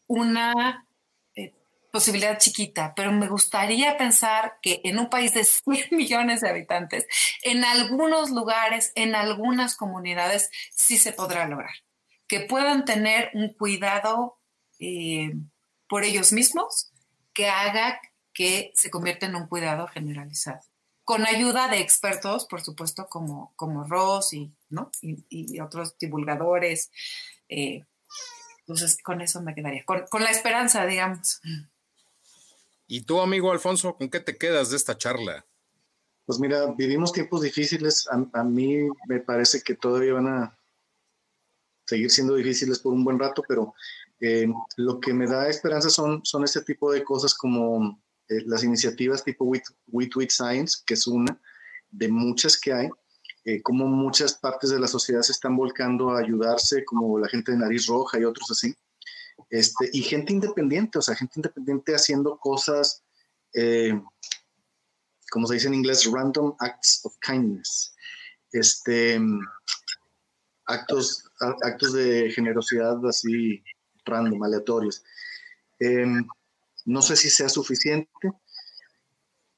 [0.06, 0.86] una
[1.34, 1.54] eh,
[1.90, 7.06] posibilidad chiquita, pero me gustaría pensar que en un país de 100 millones de habitantes,
[7.42, 11.74] en algunos lugares, en algunas comunidades, sí se podrá lograr.
[12.26, 14.38] Que puedan tener un cuidado
[14.80, 15.32] eh,
[15.88, 16.92] por ellos mismos
[17.32, 18.02] que haga
[18.34, 20.60] que se convierta en un cuidado generalizado
[21.08, 24.90] con ayuda de expertos, por supuesto, como, como Ross y, ¿no?
[25.00, 26.90] y, otros divulgadores.
[27.48, 27.86] Eh,
[28.58, 31.40] entonces, con eso me quedaría, con, con, la esperanza, digamos.
[32.86, 35.46] ¿Y tú, amigo Alfonso, con qué te quedas de esta charla?
[36.26, 38.06] Pues mira, vivimos tiempos difíciles.
[38.08, 38.76] A, a mí
[39.08, 40.58] me parece que todavía van a
[41.86, 43.72] seguir siendo difíciles por un buen rato, pero
[44.20, 44.46] eh,
[44.76, 47.98] lo que me da esperanza son, son este tipo de cosas como
[48.28, 51.40] eh, las iniciativas tipo We, Tweet Science, que es una
[51.90, 52.88] de muchas que hay,
[53.44, 57.52] eh, como muchas partes de la sociedad se están volcando a ayudarse, como la gente
[57.52, 58.74] de Nariz Roja y otros así,
[59.50, 63.02] este, y gente independiente, o sea, gente independiente haciendo cosas,
[63.54, 63.98] eh,
[65.30, 67.94] como se dice en inglés, random acts of kindness,
[68.52, 69.20] este,
[70.66, 71.24] actos,
[71.62, 73.62] actos de generosidad así
[74.04, 75.02] random, aleatorios.
[75.78, 76.26] Em,
[76.88, 78.08] no sé si sea suficiente,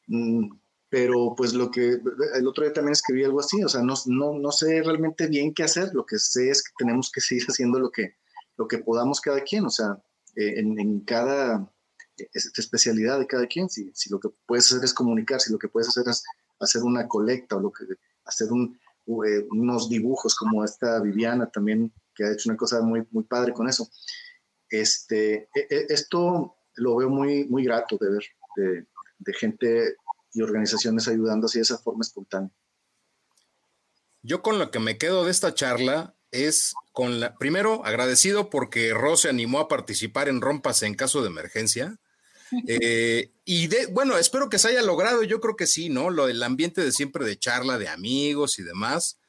[0.09, 0.51] mm,
[0.89, 2.01] pero pues lo que
[2.35, 5.63] el otro día también escribí algo así, o sea, no, no, sé realmente bien qué
[5.63, 8.17] hacer, lo que sé es que tenemos que seguir haciendo lo que,
[8.57, 9.97] lo que podamos cada quien, o sea,
[10.35, 11.73] eh, en, cada
[12.35, 15.69] especialidad de cada quien, si, si, lo que puedes hacer es comunicar, si lo que
[15.69, 16.25] puedes hacer es
[16.59, 17.85] hacer una colecta o lo que
[18.25, 23.23] hacer eh, unos dibujos como esta Viviana también, que ha hecho una cosa muy, muy
[23.23, 23.89] padre con eso.
[24.69, 28.25] Este, e, e, esto lo veo muy, muy grato de ver
[28.57, 28.87] de,
[29.19, 29.97] de gente
[30.33, 32.51] y organizaciones ayudando así de esa forma espontánea.
[34.23, 38.93] Yo con lo que me quedo de esta charla es con la, primero agradecido porque
[38.95, 41.99] Ross se animó a participar en Rompas en caso de emergencia.
[42.67, 46.11] Eh, y de, bueno, espero que se haya logrado, yo creo que sí, ¿no?
[46.11, 49.20] Lo del ambiente de siempre de charla, de amigos y demás.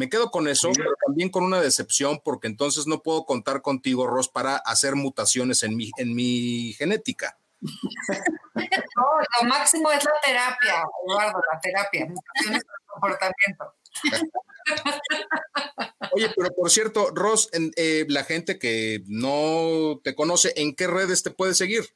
[0.00, 4.06] Me quedo con eso, pero también con una decepción, porque entonces no puedo contar contigo,
[4.06, 7.38] Ross, para hacer mutaciones en mi, en mi genética.
[8.96, 9.04] No,
[9.40, 13.74] lo máximo es la terapia, Eduardo, la terapia, mutaciones de comportamiento.
[16.12, 21.22] Oye, pero por cierto, Ross, eh, la gente que no te conoce, ¿en qué redes
[21.22, 21.94] te puede seguir?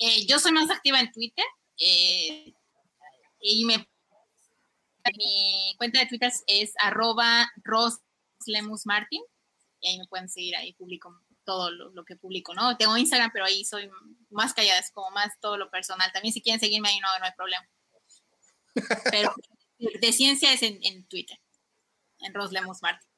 [0.00, 1.44] Eh, yo soy más activa en Twitter
[1.78, 2.52] eh,
[3.40, 3.86] y me
[5.16, 9.22] mi cuenta de Twitter es arroba roslemusmartin
[9.80, 12.76] y ahí me pueden seguir, ahí publico todo lo, que publico, ¿no?
[12.76, 13.90] Tengo Instagram, pero ahí soy
[14.28, 16.12] más callada, es como más todo lo personal.
[16.12, 17.66] También si quieren seguirme ahí no, no hay problema.
[19.10, 19.34] Pero
[19.78, 21.38] de ciencia es en, Twitter,
[22.20, 23.08] en Roslemus Martin.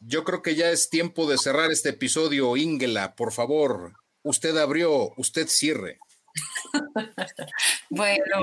[0.00, 2.56] Yo creo que ya es tiempo de cerrar este episodio.
[2.56, 6.00] Ingela, por favor, usted abrió, usted cierre.
[7.90, 8.42] bueno,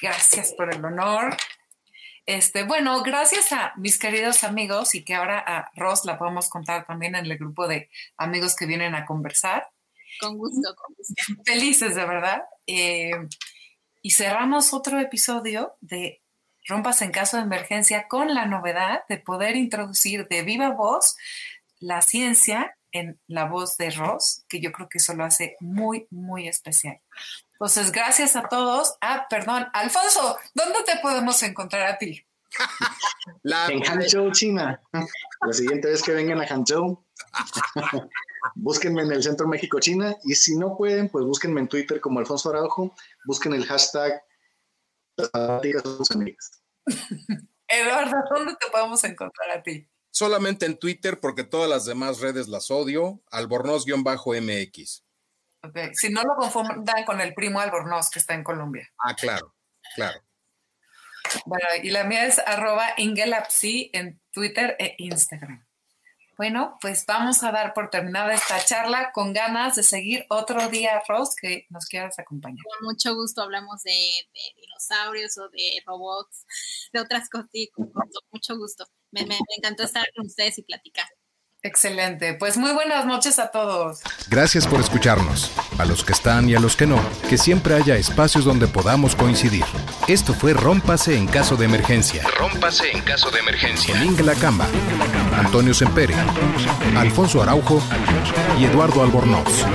[0.00, 1.36] Gracias por el honor.
[2.26, 6.86] Este, bueno, gracias a mis queridos amigos y que ahora a Ross la podemos contar
[6.86, 9.68] también en el grupo de amigos que vienen a conversar.
[10.20, 11.14] Con gusto, con gusto.
[11.44, 12.42] Felices, de verdad.
[12.66, 13.12] Eh,
[14.02, 16.22] y cerramos otro episodio de
[16.66, 21.16] Rompas en caso de emergencia con la novedad de poder introducir de viva voz
[21.80, 26.06] la ciencia en la voz de Ross, que yo creo que eso lo hace muy,
[26.10, 27.00] muy especial.
[27.60, 28.96] Entonces, gracias a todos.
[29.02, 32.24] Ah, perdón, Alfonso, ¿dónde te podemos encontrar a ti?
[33.44, 34.80] En Hangzhou, China.
[35.46, 37.04] La siguiente vez que vengan a Hangzhou,
[38.54, 42.48] búsquenme en el Centro México-China y si no pueden, pues búsquenme en Twitter como Alfonso
[42.48, 42.94] Araujo,
[43.26, 44.22] busquen el hashtag
[47.68, 49.86] Eduardo, ¿dónde te podemos encontrar a ti?
[50.10, 55.04] Solamente en Twitter, porque todas las demás redes las odio, albornoz-mx.
[55.92, 58.90] Si no lo confundan con el primo Albornoz que está en Colombia.
[58.98, 59.54] Ah, claro,
[59.94, 60.22] claro.
[61.44, 65.64] Bueno, y la mía es arroba ingelapsi en Twitter e Instagram.
[66.36, 71.02] Bueno, pues vamos a dar por terminada esta charla con ganas de seguir otro día,
[71.06, 72.64] Ross, que nos quieras acompañar.
[72.78, 74.10] Con mucho gusto hablamos de,
[74.56, 76.46] dinosaurios o de robots,
[76.94, 77.92] de otras cosas, con,
[78.30, 78.86] mucho gusto.
[79.10, 79.26] me
[79.58, 81.06] encantó estar con ustedes y platicar.
[81.62, 84.00] Excelente, pues muy buenas noches a todos.
[84.30, 86.98] Gracias por escucharnos, a los que están y a los que no,
[87.28, 89.64] que siempre haya espacios donde podamos coincidir.
[90.08, 92.24] Esto fue Rómpase en caso de emergencia.
[92.38, 93.92] Rómpase en caso de emergencia.
[93.92, 94.66] Con Inge Camba,
[95.36, 96.14] Antonio Sempere,
[96.96, 97.82] Alfonso Araujo
[98.58, 99.66] y Eduardo Albornoz.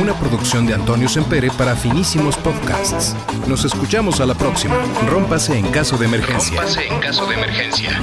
[0.00, 3.14] Una producción de Antonio Sempere para finísimos podcasts.
[3.46, 4.74] Nos escuchamos a la próxima.
[5.08, 6.56] Rómpase en caso de emergencia.
[6.60, 8.00] Rómpase en caso de emergencia.